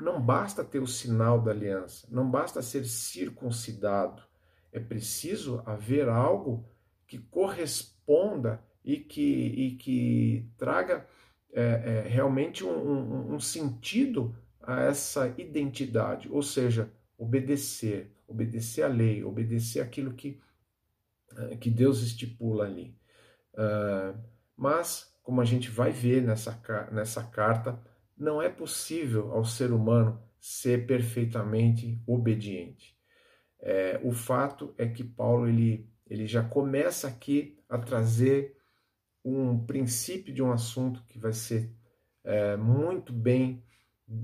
não 0.00 0.20
basta 0.20 0.64
ter 0.64 0.80
o 0.80 0.86
sinal 0.86 1.40
da 1.40 1.50
aliança, 1.50 2.06
não 2.10 2.30
basta 2.30 2.62
ser 2.62 2.84
circuncidado, 2.84 4.22
é 4.72 4.78
preciso 4.78 5.62
haver 5.66 6.08
algo 6.08 6.68
que 7.06 7.18
corresponda 7.18 8.62
e 8.84 8.98
que, 8.98 9.22
e 9.22 9.76
que 9.76 10.48
traga 10.56 11.06
é, 11.52 11.62
é, 11.62 12.08
realmente 12.08 12.64
um, 12.64 12.70
um, 12.70 13.34
um 13.34 13.40
sentido 13.40 14.34
a 14.62 14.82
essa 14.82 15.34
identidade, 15.38 16.28
ou 16.30 16.42
seja, 16.42 16.90
obedecer, 17.18 18.14
obedecer 18.26 18.82
à 18.82 18.88
lei, 18.88 19.24
obedecer 19.24 19.80
aquilo 19.80 20.12
que, 20.12 20.40
eh, 21.36 21.56
que 21.56 21.70
Deus 21.70 22.02
estipula 22.02 22.64
ali. 22.64 22.96
Uh, 23.54 24.16
mas, 24.56 25.12
como 25.22 25.40
a 25.40 25.44
gente 25.44 25.70
vai 25.70 25.90
ver 25.90 26.22
nessa, 26.22 26.60
nessa 26.92 27.24
carta, 27.24 27.80
não 28.16 28.40
é 28.40 28.48
possível 28.48 29.32
ao 29.32 29.44
ser 29.44 29.72
humano 29.72 30.22
ser 30.38 30.86
perfeitamente 30.86 32.00
obediente. 32.06 32.96
É, 33.60 34.00
o 34.02 34.12
fato 34.12 34.74
é 34.78 34.86
que 34.86 35.04
Paulo 35.04 35.46
ele, 35.46 35.88
ele 36.06 36.26
já 36.26 36.42
começa 36.42 37.08
aqui 37.08 37.58
a 37.68 37.76
trazer 37.76 38.56
um 39.24 39.58
princípio 39.64 40.32
de 40.32 40.42
um 40.42 40.52
assunto 40.52 41.02
que 41.04 41.18
vai 41.18 41.32
ser 41.32 41.72
é, 42.24 42.56
muito 42.56 43.12
bem 43.12 43.62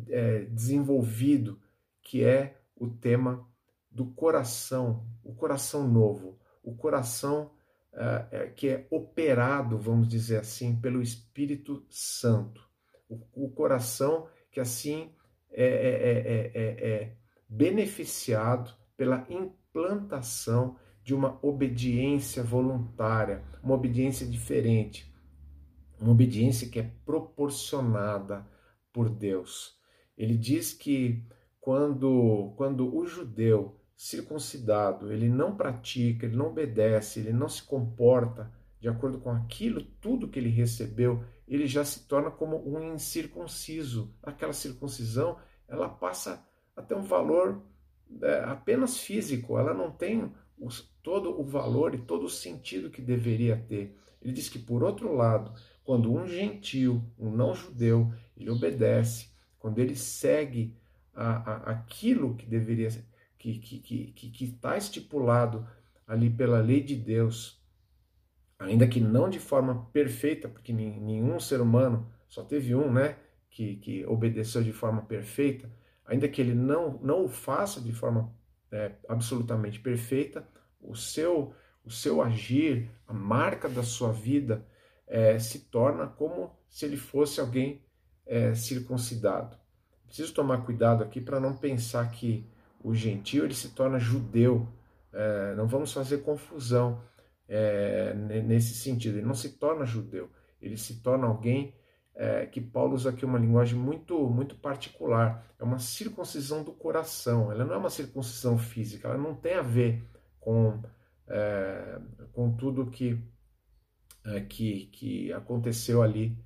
é, 0.09 0.41
desenvolvido, 0.45 1.61
que 2.03 2.25
é 2.25 2.59
o 2.75 2.89
tema 2.89 3.47
do 3.91 4.07
coração, 4.07 5.07
o 5.23 5.35
coração 5.35 5.89
novo, 5.89 6.39
o 6.63 6.75
coração 6.75 7.51
é, 7.93 8.27
é, 8.31 8.47
que 8.49 8.69
é 8.69 8.87
operado, 8.91 9.79
vamos 9.79 10.09
dizer 10.09 10.39
assim, 10.39 10.79
pelo 10.79 11.01
Espírito 11.01 11.87
Santo. 11.89 12.69
O, 13.09 13.47
o 13.47 13.51
coração 13.51 14.29
que 14.51 14.61
assim 14.61 15.15
é, 15.51 16.51
é, 16.55 16.89
é 16.89 17.17
beneficiado 17.49 18.75
pela 18.97 19.27
implantação 19.31 20.77
de 21.07 21.15
uma 21.15 21.39
obediência 21.41 22.43
voluntária, 22.43 23.45
uma 23.63 23.77
obediência 23.77 24.27
diferente, 24.27 25.09
uma 26.01 26.11
obediência 26.11 26.69
que 26.69 26.81
é 26.81 26.91
proporcionada 27.05 28.45
por 28.93 29.09
Deus. 29.09 29.79
Ele 30.19 30.37
diz 30.37 30.73
que 30.73 31.25
quando, 31.61 32.53
quando 32.57 32.93
o 32.93 33.07
judeu 33.07 33.81
circuncidado, 33.97 35.13
ele 35.13 35.29
não 35.29 35.57
pratica, 35.57 36.27
ele 36.27 36.35
não 36.35 36.49
obedece, 36.49 37.21
ele 37.21 37.33
não 37.33 37.49
se 37.49 37.63
comporta 37.63 38.53
de 38.81 38.89
acordo 38.89 39.21
com 39.21 39.31
aquilo 39.31 39.81
tudo 40.01 40.27
que 40.27 40.41
ele 40.41 40.51
recebeu, 40.51 41.23
ele 41.47 41.69
já 41.69 41.85
se 41.85 42.09
torna 42.09 42.33
como 42.33 42.69
um 42.69 42.83
incircunciso. 42.83 44.13
Aquela 44.25 44.53
circuncisão, 44.53 45.39
ela 45.69 45.89
passa 45.89 46.45
a 46.75 46.83
ter 46.83 46.97
um 46.97 47.05
valor 47.05 47.63
é, 48.21 48.41
apenas 48.41 48.99
físico, 48.99 49.57
ela 49.57 49.73
não 49.73 49.93
tem 49.93 50.35
todo 51.03 51.39
o 51.39 51.45
valor 51.45 51.95
e 51.95 51.99
todo 51.99 52.25
o 52.25 52.31
sentido 52.31 52.91
que 52.91 53.03
deveria 53.03 53.57
ter. 53.57 53.97
Ele 54.21 54.33
diz 54.33 54.49
que, 54.49 54.59
por 54.59 54.83
outro 54.83 55.15
lado, 55.15 55.53
quando 55.85 56.13
um 56.13 56.27
gentil, 56.27 57.03
um 57.19 57.31
não 57.31 57.55
judeu, 57.55 58.13
ele 58.37 58.51
obedece, 58.51 59.29
quando 59.59 59.79
ele 59.79 59.95
segue 59.95 60.75
a, 61.15 61.53
a, 61.53 61.57
aquilo 61.71 62.35
que 62.35 62.47
deveria 62.47 62.89
que 63.39 63.51
está 63.51 63.87
que, 63.87 64.13
que, 64.13 64.31
que 64.31 64.53
tá 64.53 64.77
estipulado 64.77 65.67
ali 66.07 66.29
pela 66.31 66.61
lei 66.61 66.83
de 66.83 66.97
Deus, 66.97 67.61
ainda 68.59 68.87
que 68.87 69.01
não 69.01 69.29
de 69.29 69.39
forma 69.39 69.87
perfeita, 69.93 70.49
porque 70.49 70.73
nenhum 70.73 71.39
ser 71.39 71.61
humano, 71.61 72.11
só 72.29 72.43
teve 72.43 72.75
um, 72.75 72.93
né, 72.93 73.17
que, 73.51 73.77
que 73.77 74.07
obedeceu 74.07 74.63
de 74.63 74.73
forma 74.73 75.03
perfeita, 75.03 75.71
ainda 76.05 76.29
que 76.29 76.41
ele 76.41 76.55
não, 76.55 76.99
não 77.03 77.25
o 77.25 77.29
faça 77.29 77.81
de 77.81 77.93
forma 77.93 78.33
é, 78.71 78.93
absolutamente 79.09 79.81
perfeita, 79.81 80.47
o 80.81 80.95
seu, 80.95 81.55
o 81.85 81.91
seu 81.91 82.23
agir, 82.23 82.91
a 83.07 83.13
marca 83.13 83.69
da 83.69 83.83
sua 83.83 84.13
vida 84.13 84.65
é, 85.07 85.39
se 85.39 85.61
torna 85.71 86.07
como 86.07 86.51
se 86.69 86.85
ele 86.85 86.97
fosse 86.97 87.41
alguém 87.41 87.83
é, 88.27 88.55
circuncidado. 88.55 89.57
Preciso 90.07 90.35
tomar 90.35 90.65
cuidado 90.65 91.03
aqui 91.03 91.21
para 91.21 91.41
não 91.41 91.57
pensar 91.57 92.11
que 92.11 92.49
o 92.83 92.95
gentio 92.95 93.45
ele 93.45 93.55
se 93.55 93.71
torna 93.71 93.99
judeu. 93.99 94.69
É, 95.13 95.55
não 95.55 95.67
vamos 95.67 95.93
fazer 95.93 96.19
confusão 96.19 97.03
é, 97.49 98.15
nesse 98.15 98.75
sentido. 98.75 99.19
Ele 99.19 99.27
não 99.27 99.35
se 99.35 99.51
torna 99.59 99.85
judeu, 99.85 100.31
ele 100.61 100.77
se 100.77 101.01
torna 101.03 101.27
alguém 101.27 101.75
é, 102.17 102.47
que 102.47 102.61
Paulo 102.61 102.95
usa 102.95 103.11
aqui 103.11 103.25
uma 103.25 103.39
linguagem 103.39 103.79
muito, 103.79 104.29
muito 104.29 104.57
particular. 104.57 105.47
É 105.59 105.65
uma 105.65 105.79
circuncisão 105.79 106.65
do 106.65 106.73
coração. 106.73 107.53
Ela 107.53 107.65
não 107.65 107.75
é 107.75 107.79
uma 107.79 107.91
circuncisão 107.91 108.57
física. 108.59 109.07
Ela 109.07 109.19
não 109.19 109.35
tem 109.35 109.55
a 109.55 109.63
ver 109.63 110.03
com, 110.41 110.83
é, 111.29 112.01
com 112.33 112.57
tudo 112.57 112.91
que, 112.91 113.23
é, 114.25 114.41
que, 114.41 114.87
que 114.87 115.33
aconteceu 115.35 116.03
ali 116.03 116.39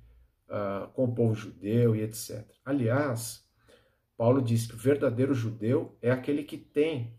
uh, 0.49 0.89
com 0.89 1.05
o 1.05 1.15
povo 1.15 1.33
judeu 1.33 1.95
e 1.95 2.01
etc. 2.01 2.45
Aliás, 2.65 3.47
Paulo 4.17 4.41
diz 4.41 4.67
que 4.67 4.75
o 4.75 4.77
verdadeiro 4.77 5.33
judeu 5.33 5.97
é 6.01 6.11
aquele 6.11 6.43
que 6.43 6.57
tem 6.57 7.17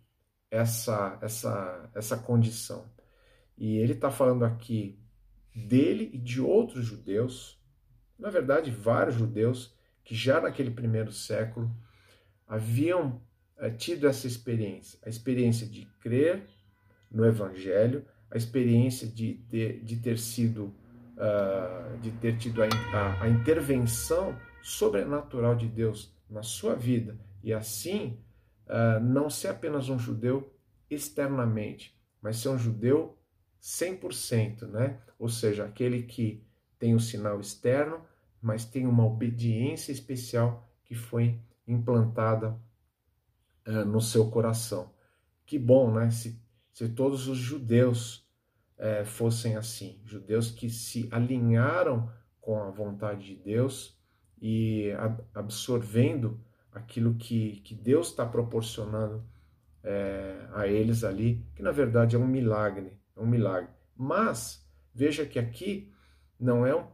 essa, 0.51 1.19
essa, 1.23 1.91
essa 1.95 2.19
condição. 2.19 2.85
E 3.57 3.79
ele 3.79 3.95
está 3.95 4.11
falando 4.11 4.45
aqui 4.45 5.01
dele 5.55 6.11
e 6.13 6.19
de 6.19 6.41
outros 6.41 6.85
judeus, 6.85 7.62
na 8.23 8.31
verdade, 8.31 8.71
vários 8.71 9.17
judeus 9.17 9.75
que 10.05 10.15
já 10.15 10.41
naquele 10.41 10.71
primeiro 10.71 11.11
século 11.11 11.69
haviam 12.47 13.21
é, 13.59 13.69
tido 13.69 14.07
essa 14.07 14.29
experiência, 14.29 14.99
a 15.05 15.09
experiência 15.09 15.67
de 15.67 15.87
crer 16.01 16.47
no 17.11 17.27
Evangelho, 17.27 18.05
a 18.31 18.37
experiência 18.37 19.09
de 19.09 19.35
ter, 19.51 19.83
de 19.85 19.97
ter 19.97 20.19
sido 20.19 20.75
uh, 21.17 21.99
de 22.01 22.13
ter 22.13 22.39
tido 22.39 22.63
a, 22.63 22.69
a, 22.93 23.25
a, 23.25 23.29
intervenção 23.29 24.39
sobrenatural 24.63 25.55
de 25.55 25.67
Deus 25.67 26.17
na 26.31 26.43
sua 26.43 26.75
vida 26.75 27.19
e 27.43 27.53
assim 27.53 28.19
uh, 28.67 29.01
não 29.01 29.29
ser 29.29 29.49
apenas 29.49 29.89
um 29.89 29.99
judeu 29.99 30.55
externamente, 30.89 31.99
mas 32.23 32.39
ser 32.39 32.51
um 32.51 32.59
judeu 32.59 33.19
100%, 33.61 34.63
né? 34.69 35.01
Ou 35.19 35.29
seja, 35.29 35.65
aquele 35.65 36.05
que 36.05 36.45
tem 36.79 36.95
o 36.95 37.01
sinal 37.01 37.41
externo, 37.41 38.01
mas 38.43 38.65
tem 38.65 38.87
uma 38.87 39.07
obediência 39.07 39.93
especial 39.93 40.69
que 40.85 40.95
foi 40.95 41.41
implantada 41.67 42.61
uh, 43.67 43.85
no 43.85 44.01
seu 44.01 44.29
coração. 44.31 44.93
Que 45.47 45.59
bom, 45.59 45.93
né? 45.95 46.11
Se, 46.11 46.43
se 46.73 46.89
todos 46.89 47.29
os 47.29 47.39
judeus 47.39 48.29
uh, 48.79 49.05
fossem 49.05 49.57
assim, 49.57 50.01
judeus 50.05 50.51
que 50.51 50.69
se 50.69 51.09
alinharam 51.13 52.11
com 52.41 52.61
a 52.61 52.71
vontade 52.71 53.25
de 53.25 53.37
Deus 53.37 53.97
e 54.41 54.91
absorvendo 55.33 56.41
aquilo 56.73 57.15
que, 57.15 57.61
que 57.61 57.75
Deus 57.75 58.09
está 58.09 58.27
proporcionando 58.27 59.25
é, 59.85 60.49
a 60.53 60.67
eles 60.67 61.05
ali, 61.05 61.47
que 61.55 61.63
na 61.63 61.71
verdade 61.71 62.17
é 62.17 62.19
um 62.19 62.27
milagre, 62.27 62.99
é 63.17 63.21
um 63.21 63.27
milagre. 63.27 63.71
Mas 63.97 64.69
veja 64.95 65.25
que 65.25 65.39
aqui 65.39 65.93
não 66.39 66.67
é 66.67 66.75
um, 66.75 66.87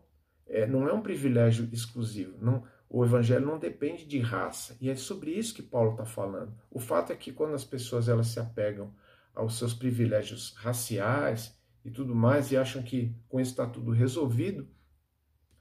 é, 0.48 0.66
não 0.66 0.88
é 0.88 0.92
um 0.92 1.02
privilégio 1.02 1.68
exclusivo. 1.72 2.36
Não, 2.40 2.64
o 2.88 3.04
evangelho 3.04 3.44
não 3.44 3.58
depende 3.58 4.06
de 4.06 4.18
raça 4.18 4.76
e 4.80 4.88
é 4.88 4.96
sobre 4.96 5.30
isso 5.30 5.54
que 5.54 5.62
Paulo 5.62 5.92
está 5.92 6.06
falando. 6.06 6.54
O 6.70 6.80
fato 6.80 7.12
é 7.12 7.16
que 7.16 7.32
quando 7.32 7.54
as 7.54 7.64
pessoas 7.64 8.08
elas 8.08 8.28
se 8.28 8.40
apegam 8.40 8.94
aos 9.34 9.58
seus 9.58 9.74
privilégios 9.74 10.54
raciais 10.56 11.56
e 11.84 11.90
tudo 11.90 12.14
mais 12.14 12.50
e 12.50 12.56
acham 12.56 12.82
que 12.82 13.14
com 13.28 13.38
isso 13.38 13.52
está 13.52 13.66
tudo 13.66 13.90
resolvido, 13.90 14.66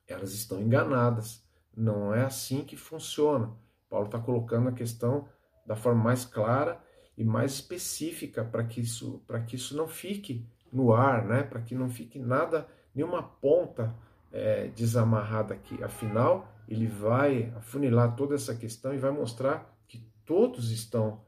elas 0.08 0.34
estão 0.34 0.62
enganadas. 0.62 1.45
Não 1.76 2.13
é 2.13 2.23
assim 2.23 2.63
que 2.63 2.78
funciona. 2.78 3.54
Paulo 3.89 4.06
está 4.06 4.19
colocando 4.19 4.69
a 4.69 4.73
questão 4.73 5.28
da 5.65 5.76
forma 5.76 6.02
mais 6.02 6.26
clara 6.26 6.82
e 7.17 7.23
mais 7.23 7.54
específica 7.54 8.43
para 8.43 8.63
que 8.63 8.82
isso 8.82 9.23
para 9.28 9.41
que 9.41 9.56
isso 9.56 9.76
não 9.76 9.88
fique 9.88 10.47
no 10.71 10.93
ar, 10.93 11.26
né? 11.26 11.43
Para 11.43 11.62
que 11.62 11.76
não 11.76 11.89
fique 11.89 12.19
nada, 12.19 12.67
nenhuma 12.95 13.21
ponta 13.21 13.93
é, 14.32 14.68
desamarrada 14.68 15.54
aqui. 15.54 15.82
Afinal, 15.84 16.54
ele 16.68 16.88
vai 16.88 17.52
afunilar 17.56 18.16
toda 18.16 18.36
essa 18.36 18.56
questão 18.56 18.94
e 18.94 18.98
vai 18.98 19.12
mostrar 19.12 19.78
que 19.88 20.00
todos 20.26 20.72
estão 20.72 21.26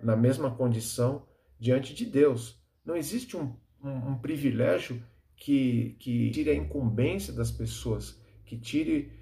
na 0.00 0.16
mesma 0.16 0.50
condição 0.50 1.26
diante 1.58 1.94
de 1.94 2.06
Deus. 2.06 2.60
Não 2.84 2.96
existe 2.96 3.36
um, 3.36 3.54
um, 3.82 4.10
um 4.10 4.18
privilégio 4.18 5.02
que, 5.36 5.96
que 5.98 6.30
tire 6.30 6.50
a 6.50 6.54
incumbência 6.54 7.32
das 7.32 7.50
pessoas, 7.50 8.20
que 8.44 8.58
tire 8.58 9.18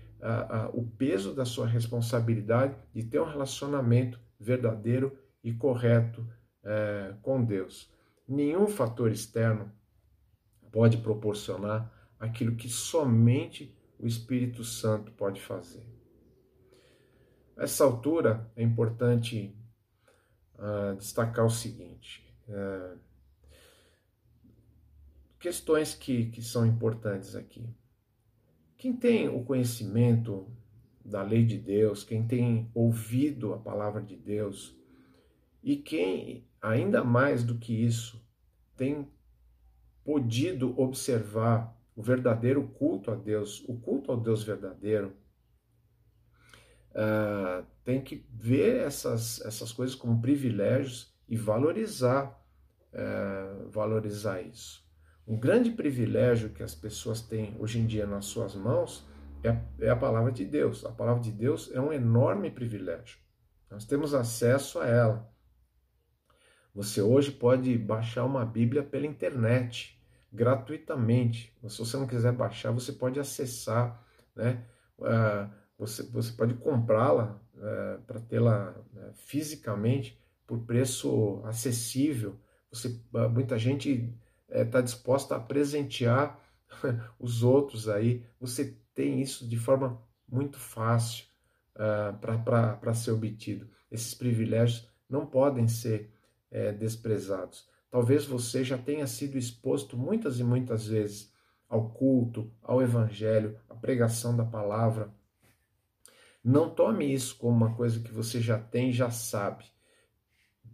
o 0.73 0.85
peso 0.85 1.33
da 1.33 1.45
sua 1.45 1.67
responsabilidade 1.67 2.77
de 2.93 3.05
ter 3.05 3.21
um 3.21 3.25
relacionamento 3.25 4.21
verdadeiro 4.39 5.17
e 5.45 5.53
correto 5.53 6.27
é, 6.65 7.15
com 7.23 7.45
Deus. 7.45 7.89
Nenhum 8.27 8.67
fator 8.67 9.13
externo 9.13 9.71
pode 10.73 10.99
proporcionar 10.99 11.91
aquilo 12.19 12.57
que 12.57 12.69
somente 12.69 13.75
o 13.99 14.07
Espírito 14.07 14.65
Santo 14.65 15.13
pode 15.13 15.41
fazer. 15.41 15.85
Nessa 17.57 17.85
altura 17.85 18.51
é 18.55 18.63
importante 18.63 19.55
uh, 20.55 20.97
destacar 20.97 21.45
o 21.45 21.51
seguinte: 21.51 22.25
uh, 22.49 22.99
questões 25.39 25.95
que, 25.95 26.27
que 26.27 26.43
são 26.43 26.65
importantes 26.67 27.35
aqui. 27.35 27.69
Quem 28.77 28.93
tem 28.95 29.29
o 29.29 29.43
conhecimento 29.43 30.49
da 31.05 31.23
lei 31.23 31.45
de 31.45 31.59
Deus, 31.59 32.05
quem 32.05 32.27
tem 32.27 32.71
ouvido 32.75 33.53
a 33.53 33.59
palavra 33.59 34.01
de 34.03 34.17
Deus 34.17 34.77
e 35.63 35.77
quem, 35.77 36.47
ainda 36.63 37.03
mais 37.03 37.43
do 37.43 37.59
que 37.59 37.73
isso, 37.73 38.25
tem 38.77 39.11
podido 40.05 40.79
observar 40.81 41.78
o 41.99 42.03
verdadeiro 42.03 42.63
culto 42.63 43.11
a 43.11 43.17
Deus, 43.17 43.65
o 43.67 43.77
culto 43.77 44.13
ao 44.13 44.21
Deus 44.21 44.45
verdadeiro, 44.45 45.17
uh, 46.93 47.67
tem 47.83 48.01
que 48.01 48.25
ver 48.33 48.77
essas, 48.83 49.41
essas 49.41 49.73
coisas 49.73 49.97
como 49.97 50.23
privilégios 50.23 51.13
e 51.29 51.37
valorizar, 51.37 52.41
uh, 52.93 53.69
valorizar 53.69 54.41
isso. 54.41 54.87
Um 55.27 55.37
grande 55.37 55.73
privilégio 55.73 56.51
que 56.51 56.63
as 56.63 56.73
pessoas 56.73 57.21
têm 57.21 57.57
hoje 57.59 57.81
em 57.81 57.87
dia 57.87 58.07
nas 58.07 58.27
suas 58.27 58.55
mãos 58.55 59.05
é, 59.43 59.59
é 59.85 59.91
a 59.91 59.97
palavra 59.97 60.31
de 60.31 60.45
Deus. 60.45 60.87
A 60.87 60.93
palavra 60.93 61.21
de 61.21 61.33
Deus 61.33 61.69
é 61.75 61.81
um 61.81 61.93
enorme 61.93 62.49
privilégio. 62.49 63.19
Nós 63.69 63.85
temos 63.85 64.15
acesso 64.15 64.79
a 64.79 64.87
ela. 64.87 65.29
Você 66.73 67.03
hoje 67.03 67.33
pode 67.33 67.77
baixar 67.77 68.25
uma 68.25 68.47
Bíblia 68.47 68.85
pela 68.85 69.05
internet, 69.05 69.98
gratuitamente. 70.33 71.55
Se 71.69 71.79
você 71.79 71.97
não 71.97 72.07
quiser 72.07 72.33
baixar, 72.33 72.71
você 72.71 72.93
pode 72.93 73.19
acessar, 73.19 74.03
né? 74.35 74.65
Uh, 74.99 75.51
você, 75.79 76.03
você 76.05 76.33
pode 76.33 76.55
comprá-la 76.55 77.41
uh, 77.55 78.03
para 78.03 78.21
tê-la 78.21 78.75
uh, 78.95 79.13
fisicamente 79.15 80.19
por 80.47 80.61
preço 80.61 81.41
acessível. 81.45 82.39
Você, 82.71 83.01
muita 83.31 83.59
gente 83.59 84.13
está 84.51 84.79
é, 84.79 84.83
disposta 84.83 85.37
a 85.37 85.41
presentear 85.41 86.39
os 87.19 87.43
outros 87.43 87.89
aí. 87.89 88.25
Você 88.41 88.77
tem 88.95 89.21
isso 89.21 89.47
de 89.49 89.57
forma 89.57 90.03
muito 90.29 90.59
fácil 90.59 91.27
ah, 91.77 92.13
para 92.21 92.95
ser 92.95 93.13
obtido. 93.13 93.69
Esses 93.91 94.13
privilégios 94.13 94.89
não 95.09 95.25
podem 95.25 95.69
ser 95.69 96.13
é, 96.51 96.73
desprezados. 96.73 97.69
Talvez 97.91 98.27
você 98.27 98.63
já 98.63 98.77
tenha 98.77 99.07
sido 99.07 99.39
exposto 99.39 99.97
muitas 99.97 100.39
e 100.39 100.45
muitas 100.45 100.87
vezes 100.87 101.33
ao 101.69 101.91
culto, 101.91 102.53
ao 102.63 102.83
evangelho, 102.83 103.59
à 103.69 103.75
pregação 103.75 104.37
da 104.37 104.45
palavra. 104.45 105.13
Não 106.43 106.71
tome 106.71 107.13
isso 107.13 107.37
como 107.37 107.57
uma 107.57 107.75
coisa 107.75 108.01
que 108.01 108.13
você 108.13 108.41
já 108.41 108.59
tem, 108.59 108.93
já 108.93 109.11
sabe. 109.11 109.65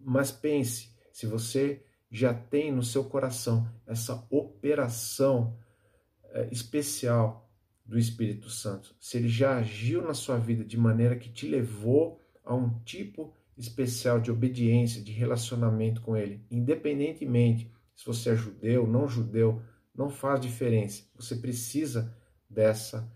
Mas 0.00 0.31
pense, 0.31 0.94
se 1.12 1.27
você 1.27 1.85
já 2.11 2.33
tem 2.33 2.70
no 2.70 2.83
seu 2.83 3.05
coração 3.05 3.68
essa 3.87 4.27
operação 4.31 5.59
é, 6.31 6.48
especial 6.53 7.50
do 7.85 7.98
Espírito 7.98 8.48
Santo, 8.50 8.94
se 9.00 9.16
ele 9.16 9.29
já 9.29 9.57
agiu 9.57 10.00
na 10.03 10.14
sua 10.14 10.38
vida 10.38 10.64
de 10.64 10.79
maneira 10.79 11.16
que 11.16 11.29
te 11.29 11.46
levou 11.46 12.20
a 12.44 12.55
um 12.55 12.79
tipo 12.85 13.35
especial 13.57 14.21
de 14.21 14.31
obediência, 14.31 15.03
de 15.03 15.12
relacionamento 15.12 16.01
com 16.01 16.17
ele, 16.17 16.45
independentemente 16.51 17.71
se 17.95 18.05
você 18.05 18.31
é 18.31 18.37
judeu, 18.37 18.87
não 18.87 19.07
judeu, 19.07 19.62
não 19.95 20.11
faz 20.11 20.40
diferença. 20.40 21.05
Você 21.14 21.37
precisa 21.37 22.17
dessa 22.51 23.09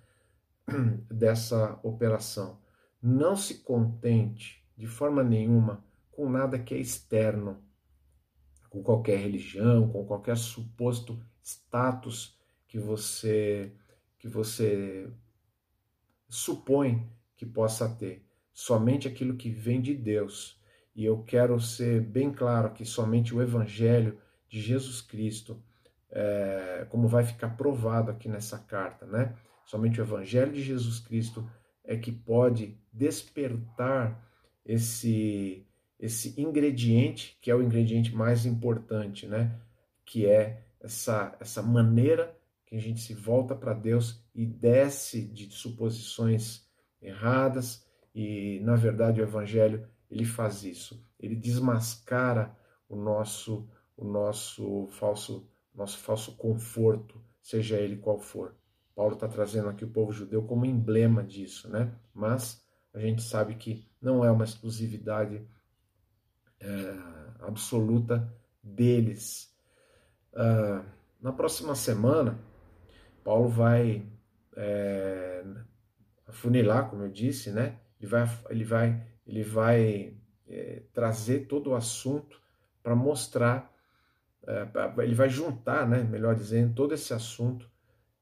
dessa 1.11 1.79
operação. 1.83 2.61
Não 3.03 3.37
se 3.37 3.59
contente 3.59 4.65
de 4.77 4.87
forma 4.87 5.25
nenhuma 5.25 5.85
com 6.11 6.29
nada 6.29 6.59
que 6.59 6.75
é 6.75 6.79
externo 6.79 7.63
com 8.69 8.83
qualquer 8.83 9.19
religião, 9.19 9.89
com 9.89 10.05
qualquer 10.05 10.37
suposto 10.37 11.21
status 11.43 12.37
que 12.67 12.79
você 12.79 13.73
que 14.19 14.29
você 14.29 15.11
supõe 16.29 17.11
que 17.37 17.47
possa 17.47 17.89
ter. 17.89 18.28
Somente 18.61 19.07
aquilo 19.07 19.37
que 19.37 19.51
vem 19.51 19.81
de 19.81 19.95
Deus. 19.95 20.61
E 20.93 21.05
eu 21.05 21.23
quero 21.23 21.61
ser 21.61 22.01
bem 22.01 22.33
claro 22.33 22.73
que 22.73 22.85
somente 22.85 23.33
o 23.33 23.41
Evangelho 23.41 24.19
de 24.49 24.61
Jesus 24.61 25.01
Cristo, 25.01 25.63
é, 26.11 26.85
como 26.91 27.07
vai 27.07 27.23
ficar 27.23 27.51
provado 27.51 28.11
aqui 28.11 28.29
nessa 28.29 28.59
carta, 28.59 29.07
né? 29.07 29.37
Somente 29.65 30.01
o 30.01 30.03
Evangelho 30.03 30.53
de 30.53 30.61
Jesus 30.61 30.99
Cristo 30.99 31.49
é 31.85 31.97
que 31.97 32.11
pode 32.11 32.77
despertar 32.93 34.29
esse 34.67 35.65
esse 35.97 36.35
ingrediente, 36.37 37.39
que 37.41 37.53
é 37.53 37.55
o 37.55 37.63
ingrediente 37.63 38.13
mais 38.13 38.45
importante, 38.45 39.25
né? 39.29 39.57
Que 40.05 40.27
é 40.27 40.65
essa, 40.81 41.37
essa 41.39 41.63
maneira 41.63 42.37
que 42.67 42.75
a 42.75 42.81
gente 42.81 43.01
se 43.03 43.15
volta 43.15 43.55
para 43.55 43.73
Deus 43.73 44.21
e 44.35 44.45
desce 44.45 45.23
de 45.23 45.49
suposições 45.53 46.67
erradas, 47.01 47.87
e 48.19 48.59
na 48.65 48.75
verdade 48.75 49.21
o 49.21 49.23
evangelho 49.23 49.89
ele 50.11 50.25
faz 50.25 50.65
isso. 50.65 51.01
Ele 51.21 51.37
desmascara 51.37 52.53
o 52.89 52.97
nosso 52.97 53.69
o 53.97 54.05
nosso 54.05 54.89
falso 54.89 55.49
nosso 55.73 55.99
falso 55.99 56.37
conforto, 56.37 57.23
seja 57.41 57.77
ele 57.77 57.97
qual 57.97 58.19
for. 58.19 58.57
Paulo 58.97 59.15
está 59.15 59.29
trazendo 59.29 59.69
aqui 59.69 59.85
o 59.85 59.91
povo 59.91 60.13
judeu 60.13 60.43
como 60.43 60.67
emblema 60.67 61.23
disso, 61.23 61.69
né? 61.69 61.95
Mas 62.13 62.61
a 62.93 62.99
gente 62.99 63.23
sabe 63.23 63.55
que 63.55 63.89
não 64.03 64.25
é 64.25 64.31
uma 64.33 64.45
exclusividade 64.45 65.47
é, 66.59 66.97
absoluta 67.39 68.35
deles. 68.61 69.55
Uh, 70.33 70.85
na 71.21 71.33
próxima 71.33 71.77
semana, 71.77 72.37
Paulo 73.23 73.49
vai 73.49 74.05
é, 74.57 75.45
afunilar, 76.27 76.91
como 76.91 77.05
eu 77.05 77.09
disse, 77.09 77.53
né? 77.53 77.79
Ele 78.01 78.09
vai, 78.09 78.39
ele 78.51 78.65
vai, 78.65 79.07
ele 79.27 79.43
vai 79.43 80.17
é, 80.47 80.83
trazer 80.93 81.47
todo 81.47 81.71
o 81.71 81.75
assunto 81.75 82.41
para 82.83 82.95
mostrar 82.95 83.73
é, 84.49 85.03
ele 85.03 85.15
vai 85.15 85.29
juntar, 85.29 85.87
né, 85.87 86.03
melhor 86.03 86.35
dizendo, 86.35 86.75
todo 86.75 86.95
esse 86.95 87.13
assunto 87.13 87.71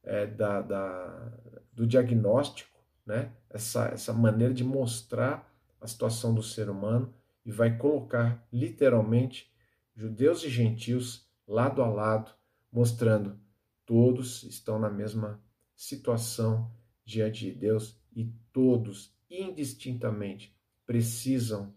é, 0.03 0.27
da, 0.27 0.61
da, 0.61 1.33
do 1.73 1.87
diagnóstico, 1.87 2.77
né, 3.07 3.33
essa, 3.49 3.87
essa 3.89 4.13
maneira 4.13 4.53
de 4.53 4.65
mostrar 4.65 5.49
a 5.81 5.87
situação 5.87 6.35
do 6.35 6.43
ser 6.43 6.69
humano 6.69 7.15
e 7.45 7.53
vai 7.53 7.77
colocar 7.77 8.45
literalmente 8.53 9.53
judeus 9.95 10.43
e 10.43 10.51
gentios 10.51 11.31
lado 11.47 11.81
a 11.81 11.87
lado, 11.87 12.33
mostrando 12.73 13.39
todos 13.85 14.43
estão 14.43 14.81
na 14.81 14.91
mesma 14.91 15.41
situação 15.77 16.73
diante 17.05 17.45
de 17.45 17.53
Deus 17.53 17.97
e 18.13 18.25
todos, 18.53 19.16
indistintamente, 19.31 20.57
precisam 20.87 21.75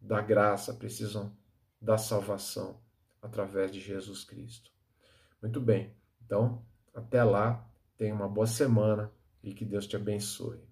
da 0.00 0.20
graça, 0.20 0.74
precisam 0.74 1.36
da 1.80 1.96
salvação 1.98 2.80
através 3.22 3.72
de 3.72 3.80
Jesus 3.80 4.24
Cristo. 4.24 4.70
Muito 5.42 5.60
bem, 5.60 5.94
então, 6.24 6.64
até 6.94 7.22
lá, 7.24 7.66
tenha 7.96 8.14
uma 8.14 8.28
boa 8.28 8.46
semana 8.46 9.12
e 9.42 9.52
que 9.52 9.64
Deus 9.64 9.86
te 9.86 9.96
abençoe. 9.96 10.69